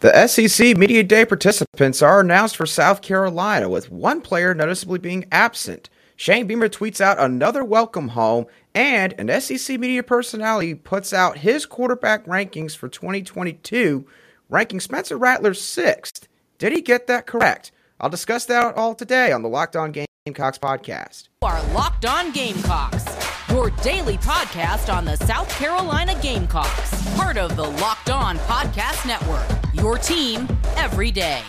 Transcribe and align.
The 0.00 0.26
SEC 0.26 0.76
Media 0.76 1.02
Day 1.02 1.24
participants 1.24 2.02
are 2.02 2.20
announced 2.20 2.54
for 2.54 2.66
South 2.66 3.00
Carolina, 3.00 3.70
with 3.70 3.90
one 3.90 4.20
player 4.20 4.54
noticeably 4.54 4.98
being 4.98 5.24
absent. 5.32 5.88
Shane 6.16 6.46
Beamer 6.46 6.68
tweets 6.68 7.00
out 7.00 7.18
another 7.18 7.64
welcome 7.64 8.08
home, 8.08 8.44
and 8.74 9.14
an 9.18 9.40
SEC 9.40 9.80
media 9.80 10.02
personality 10.02 10.74
puts 10.74 11.14
out 11.14 11.38
his 11.38 11.64
quarterback 11.64 12.26
rankings 12.26 12.76
for 12.76 12.90
2022, 12.90 14.06
ranking 14.50 14.80
Spencer 14.80 15.16
Rattler 15.16 15.54
sixth. 15.54 16.28
Did 16.58 16.74
he 16.74 16.82
get 16.82 17.06
that 17.06 17.26
correct? 17.26 17.72
I'll 17.98 18.10
discuss 18.10 18.44
that 18.46 18.76
all 18.76 18.94
today 18.94 19.32
on 19.32 19.40
the 19.40 19.48
Locked 19.48 19.76
On 19.76 19.92
Gamecocks 20.26 20.58
podcast. 20.58 21.28
Our 21.40 21.62
Locked 21.72 22.04
On 22.04 22.32
Gamecocks, 22.32 23.06
your 23.48 23.70
daily 23.82 24.18
podcast 24.18 24.94
on 24.94 25.06
the 25.06 25.16
South 25.16 25.48
Carolina 25.58 26.14
Gamecocks, 26.20 27.16
part 27.16 27.38
of 27.38 27.56
the 27.56 27.64
Locked 27.64 28.10
On 28.10 28.36
Podcast 28.40 29.06
Network. 29.06 29.65
Your 29.76 29.98
team 29.98 30.48
every 30.76 31.10
day. 31.10 31.42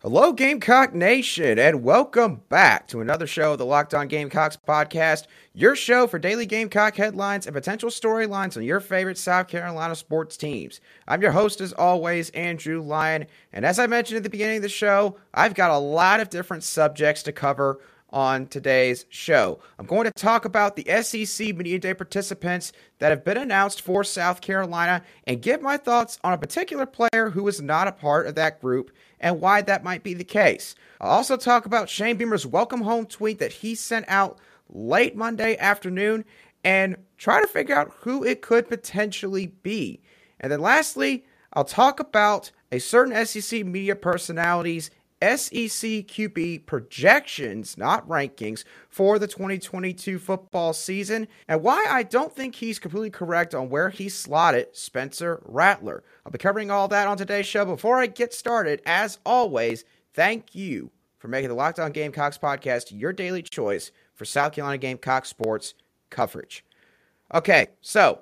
Hello, 0.00 0.32
Gamecock 0.32 0.94
Nation, 0.94 1.58
and 1.58 1.82
welcome 1.82 2.40
back 2.48 2.86
to 2.86 3.00
another 3.00 3.26
show 3.26 3.52
of 3.52 3.58
the 3.58 3.66
Locked 3.66 3.92
On 3.92 4.08
Gamecocks 4.08 4.56
podcast, 4.56 5.26
your 5.52 5.76
show 5.76 6.06
for 6.06 6.18
daily 6.18 6.46
Gamecock 6.46 6.96
headlines 6.96 7.46
and 7.46 7.54
potential 7.54 7.90
storylines 7.90 8.56
on 8.56 8.62
your 8.62 8.80
favorite 8.80 9.18
South 9.18 9.48
Carolina 9.48 9.94
sports 9.94 10.36
teams. 10.36 10.80
I'm 11.06 11.20
your 11.20 11.32
host, 11.32 11.60
as 11.60 11.72
always, 11.74 12.30
Andrew 12.30 12.80
Lyon, 12.80 13.26
and 13.52 13.66
as 13.66 13.78
I 13.78 13.86
mentioned 13.86 14.18
at 14.18 14.22
the 14.22 14.30
beginning 14.30 14.56
of 14.56 14.62
the 14.62 14.68
show, 14.70 15.18
I've 15.34 15.54
got 15.54 15.72
a 15.72 15.78
lot 15.78 16.20
of 16.20 16.30
different 16.30 16.62
subjects 16.62 17.22
to 17.24 17.32
cover 17.32 17.80
on 18.10 18.46
today's 18.46 19.04
show. 19.08 19.58
I'm 19.78 19.86
going 19.86 20.04
to 20.04 20.10
talk 20.10 20.44
about 20.44 20.76
the 20.76 21.02
SEC 21.02 21.54
Media 21.54 21.78
Day 21.78 21.94
participants 21.94 22.72
that 22.98 23.10
have 23.10 23.24
been 23.24 23.36
announced 23.36 23.82
for 23.82 24.02
South 24.04 24.40
Carolina 24.40 25.02
and 25.24 25.42
give 25.42 25.60
my 25.60 25.76
thoughts 25.76 26.18
on 26.24 26.32
a 26.32 26.38
particular 26.38 26.86
player 26.86 27.30
who 27.30 27.46
is 27.48 27.60
not 27.60 27.88
a 27.88 27.92
part 27.92 28.26
of 28.26 28.34
that 28.36 28.60
group 28.60 28.90
and 29.20 29.40
why 29.40 29.60
that 29.62 29.84
might 29.84 30.02
be 30.02 30.14
the 30.14 30.24
case. 30.24 30.74
I'll 31.00 31.10
also 31.10 31.36
talk 31.36 31.66
about 31.66 31.88
Shane 31.88 32.16
Beamer's 32.16 32.46
welcome 32.46 32.82
home 32.82 33.06
tweet 33.06 33.38
that 33.40 33.52
he 33.52 33.74
sent 33.74 34.06
out 34.08 34.38
late 34.68 35.16
Monday 35.16 35.56
afternoon 35.58 36.24
and 36.64 36.96
try 37.16 37.40
to 37.40 37.46
figure 37.46 37.74
out 37.74 37.92
who 38.00 38.24
it 38.24 38.42
could 38.42 38.68
potentially 38.68 39.46
be. 39.62 40.00
And 40.40 40.50
then 40.52 40.60
lastly, 40.60 41.24
I'll 41.52 41.64
talk 41.64 42.00
about 42.00 42.50
a 42.70 42.78
certain 42.78 43.26
SEC 43.26 43.64
media 43.64 43.96
personality's 43.96 44.90
SEC 45.20 46.06
QB 46.06 46.66
projections, 46.66 47.76
not 47.76 48.08
rankings, 48.08 48.64
for 48.88 49.18
the 49.18 49.26
2022 49.26 50.18
football 50.18 50.72
season, 50.72 51.28
and 51.48 51.62
why 51.62 51.84
I 51.88 52.02
don't 52.02 52.34
think 52.34 52.54
he's 52.54 52.78
completely 52.78 53.10
correct 53.10 53.54
on 53.54 53.68
where 53.68 53.90
he 53.90 54.08
slotted 54.08 54.76
Spencer 54.76 55.42
Rattler. 55.44 56.04
I'll 56.24 56.32
be 56.32 56.38
covering 56.38 56.70
all 56.70 56.88
that 56.88 57.08
on 57.08 57.16
today's 57.16 57.46
show. 57.46 57.64
Before 57.64 57.98
I 57.98 58.06
get 58.06 58.32
started, 58.32 58.80
as 58.86 59.18
always, 59.26 59.84
thank 60.14 60.54
you 60.54 60.90
for 61.18 61.28
making 61.28 61.48
the 61.48 61.54
Locked 61.54 61.80
On 61.80 61.90
Gamecocks 61.90 62.38
podcast 62.38 62.86
your 62.90 63.12
daily 63.12 63.42
choice 63.42 63.90
for 64.14 64.24
South 64.24 64.52
Carolina 64.52 64.78
Gamecocks 64.78 65.28
sports 65.28 65.74
coverage. 66.10 66.64
Okay, 67.34 67.68
so 67.80 68.20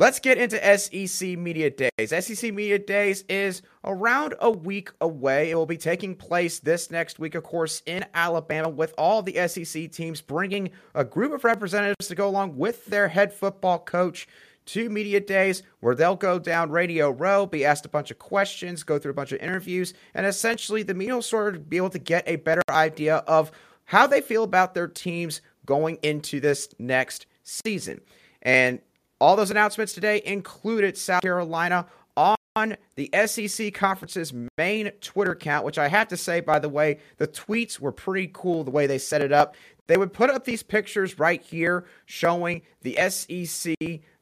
Let's 0.00 0.20
get 0.20 0.38
into 0.38 0.78
SEC 0.78 1.36
Media 1.36 1.70
Days. 1.70 1.90
SEC 2.10 2.54
Media 2.54 2.78
Days 2.78 3.24
is 3.28 3.62
around 3.82 4.36
a 4.40 4.48
week 4.48 4.92
away. 5.00 5.50
It 5.50 5.56
will 5.56 5.66
be 5.66 5.76
taking 5.76 6.14
place 6.14 6.60
this 6.60 6.92
next 6.92 7.18
week, 7.18 7.34
of 7.34 7.42
course, 7.42 7.82
in 7.84 8.04
Alabama, 8.14 8.68
with 8.68 8.94
all 8.96 9.22
the 9.22 9.48
SEC 9.48 9.90
teams 9.90 10.20
bringing 10.20 10.70
a 10.94 11.04
group 11.04 11.32
of 11.32 11.42
representatives 11.42 12.06
to 12.06 12.14
go 12.14 12.28
along 12.28 12.56
with 12.56 12.86
their 12.86 13.08
head 13.08 13.32
football 13.32 13.80
coach 13.80 14.28
to 14.66 14.88
Media 14.88 15.18
Days, 15.18 15.64
where 15.80 15.96
they'll 15.96 16.14
go 16.14 16.38
down 16.38 16.70
Radio 16.70 17.10
Row, 17.10 17.44
be 17.44 17.64
asked 17.64 17.84
a 17.84 17.88
bunch 17.88 18.12
of 18.12 18.20
questions, 18.20 18.84
go 18.84 19.00
through 19.00 19.10
a 19.10 19.14
bunch 19.14 19.32
of 19.32 19.40
interviews, 19.40 19.94
and 20.14 20.26
essentially 20.26 20.84
the 20.84 20.94
media 20.94 21.14
will 21.14 21.22
sort 21.22 21.56
of 21.56 21.68
be 21.68 21.76
able 21.76 21.90
to 21.90 21.98
get 21.98 22.22
a 22.28 22.36
better 22.36 22.62
idea 22.70 23.16
of 23.26 23.50
how 23.86 24.06
they 24.06 24.20
feel 24.20 24.44
about 24.44 24.74
their 24.74 24.86
teams 24.86 25.40
going 25.66 25.98
into 26.04 26.38
this 26.38 26.68
next 26.78 27.26
season. 27.42 28.00
And 28.42 28.78
all 29.20 29.36
those 29.36 29.50
announcements 29.50 29.92
today 29.92 30.22
included 30.24 30.96
South 30.96 31.22
Carolina 31.22 31.86
on 32.16 32.76
the 32.96 33.10
SEC 33.26 33.72
conference's 33.72 34.32
main 34.56 34.90
Twitter 35.00 35.32
account, 35.32 35.64
which 35.64 35.78
I 35.78 35.88
have 35.88 36.08
to 36.08 36.16
say, 36.16 36.40
by 36.40 36.58
the 36.58 36.68
way, 36.68 36.98
the 37.18 37.28
tweets 37.28 37.78
were 37.78 37.92
pretty 37.92 38.30
cool 38.32 38.64
the 38.64 38.70
way 38.70 38.86
they 38.86 38.98
set 38.98 39.22
it 39.22 39.32
up. 39.32 39.54
They 39.86 39.96
would 39.96 40.12
put 40.12 40.30
up 40.30 40.44
these 40.44 40.62
pictures 40.62 41.18
right 41.18 41.40
here 41.40 41.84
showing 42.04 42.62
the 42.82 42.98
SEC 43.08 43.76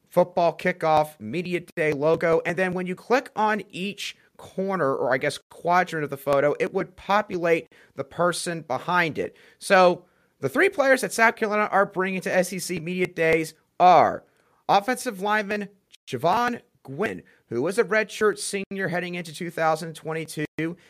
football 0.09 0.55
kickoff 0.55 1.19
media 1.19 1.61
day 1.75 1.93
logo. 1.93 2.41
And 2.45 2.55
then 2.57 2.73
when 2.73 2.87
you 2.87 2.95
click 2.95 3.31
on 3.35 3.63
each 3.71 4.15
corner, 4.37 4.95
or 4.95 5.13
I 5.13 5.17
guess 5.17 5.39
quadrant 5.49 6.03
of 6.03 6.09
the 6.09 6.17
photo, 6.17 6.55
it 6.59 6.73
would 6.73 6.95
populate 6.95 7.67
the 7.95 8.03
person 8.03 8.61
behind 8.61 9.17
it. 9.17 9.35
So 9.59 10.05
the 10.39 10.49
three 10.49 10.69
players 10.69 11.01
that 11.01 11.11
South 11.11 11.35
Carolina 11.35 11.67
are 11.71 11.85
bringing 11.85 12.21
to 12.21 12.43
SEC 12.43 12.81
media 12.81 13.07
days 13.07 13.55
are 13.79 14.23
Offensive 14.69 15.21
lineman 15.21 15.69
Jovaughn 16.05 16.61
Gwyn, 16.83 17.23
who 17.47 17.61
was 17.61 17.77
a 17.77 17.83
redshirt 17.83 18.37
senior 18.37 18.89
heading 18.89 19.15
into 19.15 19.33
2022. 19.33 20.45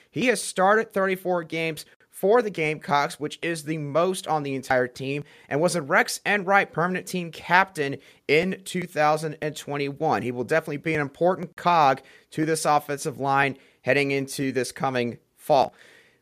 He 0.09 0.27
has 0.27 0.41
started 0.41 0.93
34 0.93 1.43
games 1.43 1.85
for 2.09 2.41
the 2.41 2.49
Gamecocks, 2.49 3.19
which 3.19 3.37
is 3.43 3.63
the 3.63 3.77
most 3.77 4.27
on 4.27 4.41
the 4.41 4.55
entire 4.55 4.87
team, 4.87 5.23
and 5.47 5.61
was 5.61 5.75
a 5.75 5.83
Rex 5.83 6.19
Enright 6.25 6.73
permanent 6.73 7.05
team 7.05 7.31
captain 7.31 7.97
in 8.27 8.59
2021. 8.65 10.21
He 10.23 10.31
will 10.31 10.43
definitely 10.43 10.77
be 10.77 10.95
an 10.95 11.01
important 11.01 11.55
cog 11.55 12.01
to 12.31 12.43
this 12.43 12.65
offensive 12.65 13.19
line 13.19 13.59
heading 13.81 14.09
into 14.09 14.51
this 14.51 14.71
coming 14.71 15.19
fall. 15.35 15.75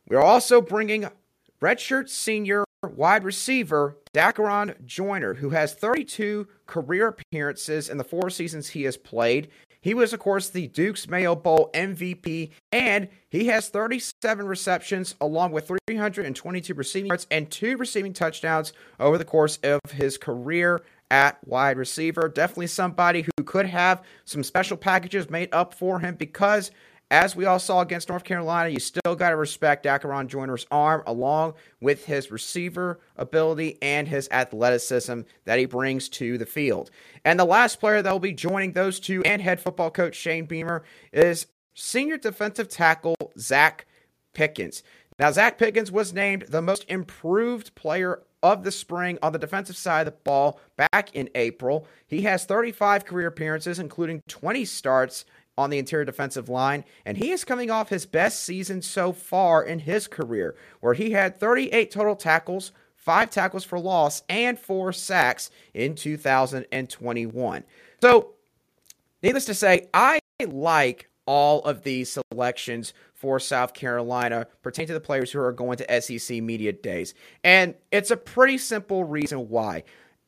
We're 0.06 0.20
also 0.20 0.60
bringing 0.60 1.08
redshirt 1.62 2.10
senior 2.10 2.65
wide 2.82 3.24
receiver 3.24 3.96
Dakereon 4.14 4.84
Joyner, 4.84 5.34
who 5.34 5.50
has 5.50 5.74
32 5.74 6.46
career 6.66 7.08
appearances 7.08 7.88
in 7.88 7.98
the 7.98 8.04
four 8.04 8.30
seasons 8.30 8.68
he 8.68 8.84
has 8.84 8.96
played. 8.96 9.48
He 9.80 9.94
was, 9.94 10.12
of 10.12 10.20
course, 10.20 10.48
the 10.48 10.66
Duke's 10.66 11.08
Mayo 11.08 11.36
Bowl 11.36 11.70
MVP, 11.72 12.50
and 12.72 13.08
he 13.28 13.46
has 13.46 13.68
37 13.68 14.46
receptions 14.46 15.14
along 15.20 15.52
with 15.52 15.68
322 15.68 16.74
receiving 16.74 17.08
yards 17.08 17.26
and 17.30 17.50
two 17.50 17.76
receiving 17.76 18.12
touchdowns 18.12 18.72
over 18.98 19.16
the 19.16 19.24
course 19.24 19.58
of 19.62 19.80
his 19.92 20.18
career 20.18 20.82
at 21.10 21.38
wide 21.46 21.78
receiver. 21.78 22.28
Definitely 22.28 22.66
somebody 22.66 23.22
who 23.22 23.44
could 23.44 23.66
have 23.66 24.02
some 24.24 24.42
special 24.42 24.76
packages 24.76 25.30
made 25.30 25.50
up 25.52 25.72
for 25.72 26.00
him 26.00 26.16
because 26.16 26.72
as 27.10 27.36
we 27.36 27.44
all 27.44 27.58
saw 27.58 27.80
against 27.80 28.08
North 28.08 28.24
Carolina, 28.24 28.70
you 28.70 28.80
still 28.80 29.14
got 29.14 29.30
to 29.30 29.36
respect 29.36 29.84
Dakereon 29.84 30.26
Joyner's 30.26 30.66
arm 30.70 31.02
along 31.06 31.54
with 31.80 32.06
his 32.06 32.30
receiver 32.30 32.98
ability 33.16 33.78
and 33.80 34.08
his 34.08 34.28
athleticism 34.32 35.20
that 35.44 35.58
he 35.58 35.66
brings 35.66 36.08
to 36.10 36.36
the 36.36 36.46
field. 36.46 36.90
And 37.24 37.38
the 37.38 37.44
last 37.44 37.78
player 37.78 38.02
that 38.02 38.10
will 38.12 38.18
be 38.18 38.32
joining 38.32 38.72
those 38.72 38.98
two 38.98 39.22
and 39.24 39.40
head 39.40 39.60
football 39.60 39.90
coach 39.90 40.16
Shane 40.16 40.46
Beamer 40.46 40.82
is 41.12 41.46
senior 41.74 42.16
defensive 42.16 42.68
tackle 42.68 43.16
Zacch 43.38 43.80
Pickens. 44.34 44.82
Now, 45.18 45.30
Zacch 45.30 45.58
Pickens 45.58 45.92
was 45.92 46.12
named 46.12 46.46
the 46.48 46.60
most 46.60 46.84
improved 46.88 47.74
player 47.74 48.22
of 48.42 48.64
the 48.64 48.72
spring 48.72 49.18
on 49.22 49.32
the 49.32 49.38
defensive 49.38 49.76
side 49.76 50.06
of 50.06 50.12
the 50.12 50.18
ball 50.24 50.60
back 50.76 51.14
in 51.14 51.30
April. 51.34 51.86
He 52.06 52.22
has 52.22 52.44
35 52.44 53.04
career 53.04 53.28
appearances, 53.28 53.78
including 53.78 54.22
20 54.28 54.64
starts 54.64 55.24
on 55.58 55.70
the 55.70 55.78
interior 55.78 56.04
defensive 56.04 56.48
line, 56.48 56.84
and 57.04 57.16
he 57.16 57.30
is 57.30 57.44
coming 57.44 57.70
off 57.70 57.88
his 57.88 58.06
best 58.06 58.42
season 58.42 58.82
so 58.82 59.12
far 59.12 59.62
in 59.62 59.78
his 59.78 60.06
career, 60.06 60.54
where 60.80 60.94
he 60.94 61.12
had 61.12 61.38
38 61.38 61.90
total 61.90 62.16
tackles, 62.16 62.72
five 62.94 63.30
tackles 63.30 63.64
for 63.64 63.78
loss, 63.78 64.22
and 64.28 64.58
four 64.58 64.92
sacks 64.92 65.50
in 65.72 65.94
2021. 65.94 67.64
So, 68.02 68.34
needless 69.22 69.46
to 69.46 69.54
say, 69.54 69.88
I 69.94 70.18
like 70.46 71.08
all 71.26 71.62
of 71.64 71.82
these 71.82 72.18
selections 72.30 72.92
for 73.14 73.40
South 73.40 73.72
Carolina 73.74 74.46
pertaining 74.62 74.88
to 74.88 74.94
the 74.94 75.00
players 75.00 75.32
who 75.32 75.40
are 75.40 75.52
going 75.52 75.78
to 75.78 76.00
SEC 76.00 76.42
Media 76.42 76.72
Days. 76.72 77.14
And 77.42 77.74
it's 77.90 78.10
a 78.10 78.16
pretty 78.16 78.58
simple 78.58 79.04
reason 79.04 79.48
why 79.48 79.84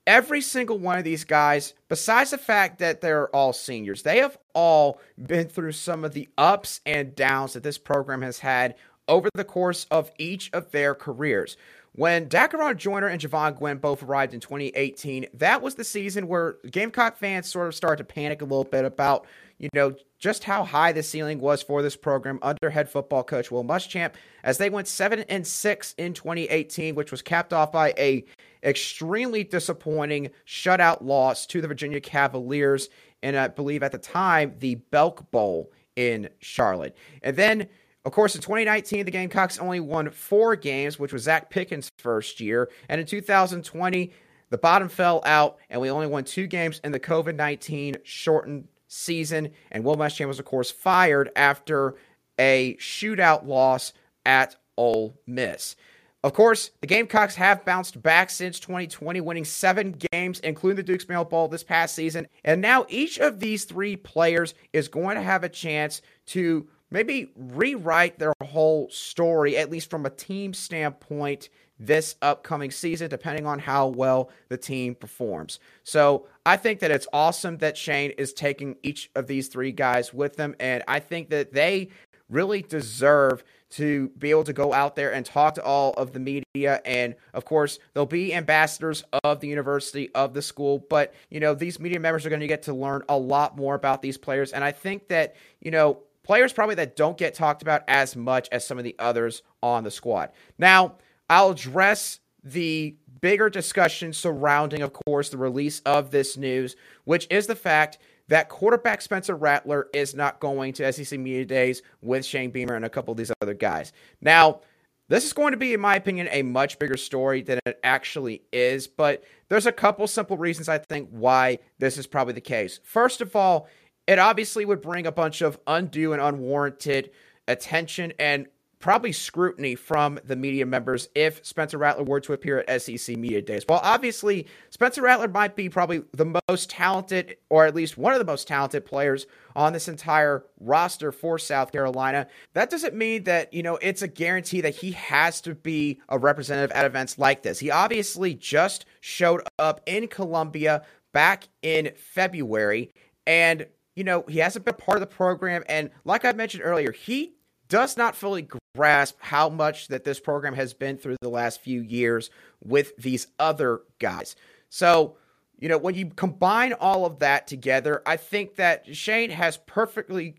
every 0.09 0.41
single 0.41 0.79
one 0.79 0.99
of 0.99 1.05
these 1.05 1.23
guys, 1.23 1.75
besides 1.89 2.31
the 2.31 2.39
fact 2.39 2.79
that 2.79 3.03
they're 3.03 3.29
all 3.29 3.53
seniors, 3.53 4.03
they 4.03 4.19
have 4.19 4.39
all 4.55 5.01
been 5.23 5.47
through 5.47 5.73
some 5.73 6.03
of 6.03 6.15
the 6.15 6.29
ups 6.39 6.81
and 6.87 7.15
downs 7.15 7.53
that 7.53 7.63
this 7.63 7.79
program 7.79 8.23
has 8.23 8.39
had 8.39 8.75
over 9.07 9.29
the 9.35 9.45
course 9.45 9.87
of 9.91 10.11
each 10.19 10.51
of 10.55 10.71
their 10.71 10.95
careers. 10.95 11.59
When 11.93 12.29
Dakereon 12.29 12.77
Joyner 12.77 13.09
and 13.09 13.21
Jovaughn 13.21 13.57
Gwyn 13.57 13.79
both 13.79 14.03
arrived 14.03 14.33
in 14.33 14.41
2018, 14.41 15.27
that 15.35 15.61
was 15.61 15.75
the 15.75 15.85
season 15.85 16.27
where 16.27 16.57
Gamecock 16.71 17.17
fans 17.17 17.49
sort 17.49 17.69
of 17.69 17.75
started 17.75 17.99
to 17.99 18.15
panic 18.15 18.41
a 18.41 18.45
little 18.45 18.65
bit 18.65 18.85
about, 18.85 19.27
you 19.59 19.69
know, 19.75 19.95
just 20.19 20.45
how 20.45 20.65
high 20.65 20.93
the 20.93 21.03
ceiling 21.03 21.41
was 21.41 21.63
for 21.63 21.83
this 21.83 21.97
program 21.97 22.39
under 22.41 22.71
head 22.71 22.89
football 22.89 23.25
coach 23.25 23.51
Will 23.51 23.65
Muschamp, 23.65 24.15
as 24.43 24.59
they 24.59 24.71
went 24.71 24.89
seven 24.89 25.21
and 25.29 25.47
six 25.47 25.95
in 25.99 26.15
2018, 26.15 26.95
which 26.95 27.11
was 27.11 27.21
capped 27.21 27.53
off 27.53 27.73
by 27.73 27.93
a 27.99 28.25
extremely 28.63 29.45
disappointing 29.45 30.31
shutout 30.47 31.03
loss 31.03 31.47
to 31.47 31.61
the 31.61 31.69
Virginia 31.69 32.01
Cavaliers, 32.01 32.89
and 33.23 33.37
I 33.37 33.49
believe 33.49 33.83
at 33.83 33.93
the 33.93 33.99
time 33.99 34.55
the 34.59 34.77
Belk 34.77 35.31
Bowl 35.31 35.73
in 35.97 36.29
Charlotte. 36.39 36.97
And 37.23 37.37
then, 37.37 37.69
of 38.05 38.13
course, 38.13 38.35
in 38.35 38.41
2019, 38.41 39.05
the 39.05 39.11
Gamecocks 39.11 39.59
only 39.59 39.81
won 39.81 40.11
four 40.11 40.57
games, 40.57 40.99
which 40.99 41.13
was 41.13 41.27
Zacch 41.27 41.51
Pickens' 41.51 41.91
first 41.99 42.41
year. 42.41 42.71
And 42.89 43.01
in 43.01 43.07
2020, 43.07 44.13
the 44.51 44.59
bottom 44.59 44.89
fell 44.89 45.23
out, 45.27 45.59
and 45.69 45.81
we 45.81 45.91
only 45.91 46.07
won 46.07 46.25
two 46.25 46.47
games 46.47 46.81
in 46.85 46.93
the 46.93 47.01
COVID 47.01 47.35
19 47.35 47.97
shortened 48.05 48.69
season. 48.87 49.51
And 49.71 49.85
Will 49.85 49.97
Muschamp 49.97 50.29
was, 50.29 50.39
of 50.39 50.45
course, 50.45 50.71
fired 50.71 51.31
after 51.37 51.97
a 52.39 52.77
shootout 52.77 53.47
loss 53.47 53.93
at 54.25 54.57
Ole 54.77 55.19
Miss. 55.27 55.77
Of 56.25 56.33
course, 56.33 56.73
the 56.81 56.89
Gamecocks 56.89 57.37
have 57.37 57.65
bounced 57.65 58.03
back 58.03 58.29
since 58.31 58.59
2020, 58.59 59.21
winning 59.21 59.45
seven 59.45 59.95
games, 60.13 60.41
including 60.41 60.77
the 60.77 60.83
Duke's 60.83 61.09
Mayo 61.09 61.25
Bowl 61.25 61.47
this 61.47 61.63
past 61.63 61.95
season. 61.95 62.27
And 62.45 62.61
now 62.61 62.87
each 62.89 63.19
of 63.19 63.39
these 63.39 63.65
three 63.65 63.95
players 63.95 64.55
is 64.73 64.89
going 64.89 65.17
to 65.17 65.23
have 65.23 65.45
a 65.45 65.49
chance 65.49 66.03
to 66.27 66.67
maybe 66.91 67.31
rewrite 67.37 68.19
their 68.19 68.33
whole 68.43 68.91
story, 68.91 69.57
at 69.57 69.71
least 69.71 69.91
from 69.91 70.07
a 70.07 70.11
team 70.11 70.53
standpoint, 70.53 71.51
this 71.79 72.17
upcoming 72.23 72.73
season, 72.73 73.09
depending 73.09 73.47
on 73.47 73.61
how 73.61 73.87
well 73.87 74.31
the 74.49 74.57
team 74.57 74.97
performs. 74.97 75.61
So 75.85 76.27
I 76.45 76.57
think 76.57 76.81
that 76.81 76.91
it's 76.91 77.07
awesome 77.13 77.59
that 77.59 77.77
Shane 77.77 78.11
is 78.13 78.33
taking 78.33 78.75
each 78.83 79.11
of 79.15 79.29
these 79.29 79.47
three 79.47 79.71
guys 79.71 80.13
with 80.13 80.35
them. 80.35 80.57
And 80.59 80.83
I 80.89 80.99
think 80.99 81.31
that 81.31 81.53
they 81.53 81.91
really 82.29 82.63
deserve 82.63 83.45
to 83.71 84.09
be 84.19 84.31
able 84.31 84.45
to 84.45 84.53
go 84.53 84.73
out 84.73 84.97
there 84.97 85.13
and 85.13 85.27
talk 85.27 85.55
to 85.55 85.63
all 85.63 85.93
of 85.95 86.13
the 86.13 86.21
media. 86.21 86.81
And 86.85 87.15
of 87.35 87.45
course, 87.45 87.79
they'll 87.93 88.07
be 88.07 88.35
ambassadors 88.35 89.05
of 89.25 89.41
the 89.41 89.49
university, 89.49 90.11
of 90.15 90.33
the 90.35 90.43
school. 90.43 90.85
But, 90.89 91.15
you 91.29 91.41
know, 91.41 91.55
these 91.55 91.79
media 91.79 92.01
members 92.01 92.25
are 92.25 92.31
going 92.31 92.41
to 92.41 92.47
get 92.47 92.63
to 92.63 92.73
learn 92.73 93.03
a 93.09 93.19
lot 93.19 93.57
more 93.57 93.75
about 93.75 94.01
these 94.01 94.17
players. 94.17 94.53
And 94.53 94.65
I 94.65 94.73
think 94.73 95.09
that, 95.09 95.37
you 95.61 95.71
know, 95.71 96.01
players 96.23 96.53
probably 96.53 96.77
that 96.77 96.97
don't 96.97 97.19
get 97.19 97.35
talked 97.35 97.63
about 97.63 97.83
as 97.89 98.17
much 98.17 98.49
as 98.53 98.67
some 98.67 98.79
of 98.79 98.85
the 98.85 98.97
others 98.99 99.43
on 99.63 99.85
the 99.85 99.91
squad. 99.91 100.31
Now, 100.59 100.95
I'll 101.29 101.51
address 101.51 102.21
the 102.43 102.97
bigger 103.21 103.51
discussion 103.51 104.13
surrounding, 104.13 104.81
of 104.81 104.93
course, 104.93 105.29
the 105.29 105.37
release 105.37 105.81
of 105.81 106.11
this 106.11 106.37
news, 106.37 106.77
which 107.05 107.27
is 107.31 107.47
the 107.47 107.57
fact 107.57 107.99
that 108.29 108.49
quarterback 108.49 109.03
Spencer 109.03 109.35
Rattler 109.35 109.89
is 109.93 110.15
not 110.15 110.41
going 110.41 110.73
to 110.75 110.93
SEC 110.93 111.19
Media 111.19 111.45
Days 111.45 111.83
with 112.01 112.25
Shane 112.25 112.51
Beamer 112.51 112.75
and 112.75 112.85
a 112.85 112.91
couple 112.91 113.13
of 113.13 113.19
these 113.19 113.33
other 113.41 113.55
guys. 113.55 113.93
Now, 114.21 114.61
this 115.09 115.25
is 115.25 115.33
going 115.33 115.53
to 115.53 115.57
be, 115.57 115.73
in 115.73 115.81
my 115.81 115.97
opinion, 115.97 116.29
a 116.31 116.43
much 116.43 116.79
bigger 116.79 116.99
story 116.99 117.41
than 117.41 117.59
it 117.65 117.81
actually 117.83 118.43
is, 118.53 118.87
but 118.87 119.25
there's 119.49 119.67
a 119.67 119.73
couple 119.73 120.07
simple 120.07 120.37
reasons 120.37 120.69
I 120.69 120.79
think 120.79 121.09
why 121.11 121.59
this 121.79 121.97
is 121.97 122.07
probably 122.07 122.35
the 122.35 122.43
case. 122.43 122.79
First 122.85 123.23
of 123.23 123.35
all, 123.35 123.69
it 124.07 124.19
obviously 124.19 124.67
would 124.67 124.83
bring 124.83 125.07
a 125.07 125.13
bunch 125.13 125.41
of 125.41 125.59
undue 125.67 126.13
and 126.13 126.21
unwarranted 126.21 127.11
attention 127.47 128.13
and 128.19 128.47
probably 128.79 129.13
scrutiny 129.13 129.75
from 129.75 130.19
the 130.25 130.37
media 130.37 130.65
members 130.65 131.09
if 131.15 131.45
Spencer 131.45 131.79
Rattler 131.79 132.05
were 132.05 132.21
to 132.21 132.33
appear 132.33 132.65
at 132.67 132.83
SEC 132.83 133.17
Media 133.17 133.43
Days. 133.43 133.65
Well, 133.69 133.81
obviously, 133.83 134.47
Spencer 134.71 135.03
Rattler 135.03 135.29
might 135.29 135.57
be 135.57 135.69
probably 135.69 136.03
the 136.13 136.41
most 136.49 136.71
talented, 136.71 137.37
or 137.51 137.67
at 137.67 137.75
least 137.75 137.99
one 137.99 138.13
of 138.13 138.19
the 138.19 138.25
most 138.25 138.47
talented 138.47 138.87
players 138.87 139.27
on 139.57 139.73
this 139.73 139.89
entire 139.89 140.45
roster 140.61 141.11
for 141.11 141.39
South 141.39 141.73
Carolina. 141.73 142.29
That 142.55 142.71
doesn't 142.71 142.95
mean 142.95 143.25
that, 143.25 143.53
you 143.53 143.63
know, 143.63 143.77
it's 143.77 144.03
a 144.03 144.09
guarantee 144.09 144.61
that 144.61 144.77
he 144.77 144.93
has 144.93 145.41
to 145.43 145.55
be 145.55 146.01
a 146.09 146.19
representative 146.19 146.71
at 146.77 146.87
events 146.87 147.19
like 147.19 147.43
this. 147.43 147.59
He 147.59 147.71
obviously 147.71 148.35
just 148.35 148.87
showed 149.01 149.43
up 149.59 149.81
in 149.87 150.07
Columbia 150.07 150.85
back 151.13 151.49
in 151.63 151.93
February 151.97 152.93
and 153.27 153.67
you 153.99 154.05
know, 154.05 154.25
he 154.29 154.39
hasn't 154.39 154.65
been 154.65 154.77
part 154.77 154.97
of 154.97 155.01
the 155.01 155.13
program. 155.13 155.65
And 155.69 155.91
like 156.05 156.25
I 156.25 156.31
mentioned 156.31 156.63
earlier, 156.65 156.93
he 156.93 157.33
does 157.69 157.97
not 157.97 158.15
fully 158.15 158.43
grasp 158.79 159.17
how 159.19 159.49
much 159.49 159.89
that 159.89 160.05
this 160.05 160.21
program 160.21 160.55
has 160.55 160.73
been 160.73 160.97
through 160.97 161.17
the 161.21 161.29
last 161.29 161.61
few 161.61 161.83
years 161.83 162.31
with 162.65 162.97
these 162.97 163.27
other 163.37 163.81
guys. 163.99 164.37
So, 164.69 165.17
you 165.59 165.69
know, 165.69 165.79
when 165.79 165.97
you 165.97 166.11
combine 166.15 166.75
all 166.75 167.05
of 167.05 167.19
that 167.19 167.49
together, 167.49 168.03
I 168.07 168.17
think 168.17 168.55
that 168.55 168.95
Shane 168.95 169.31
has 169.31 169.57
perfectly 169.57 170.37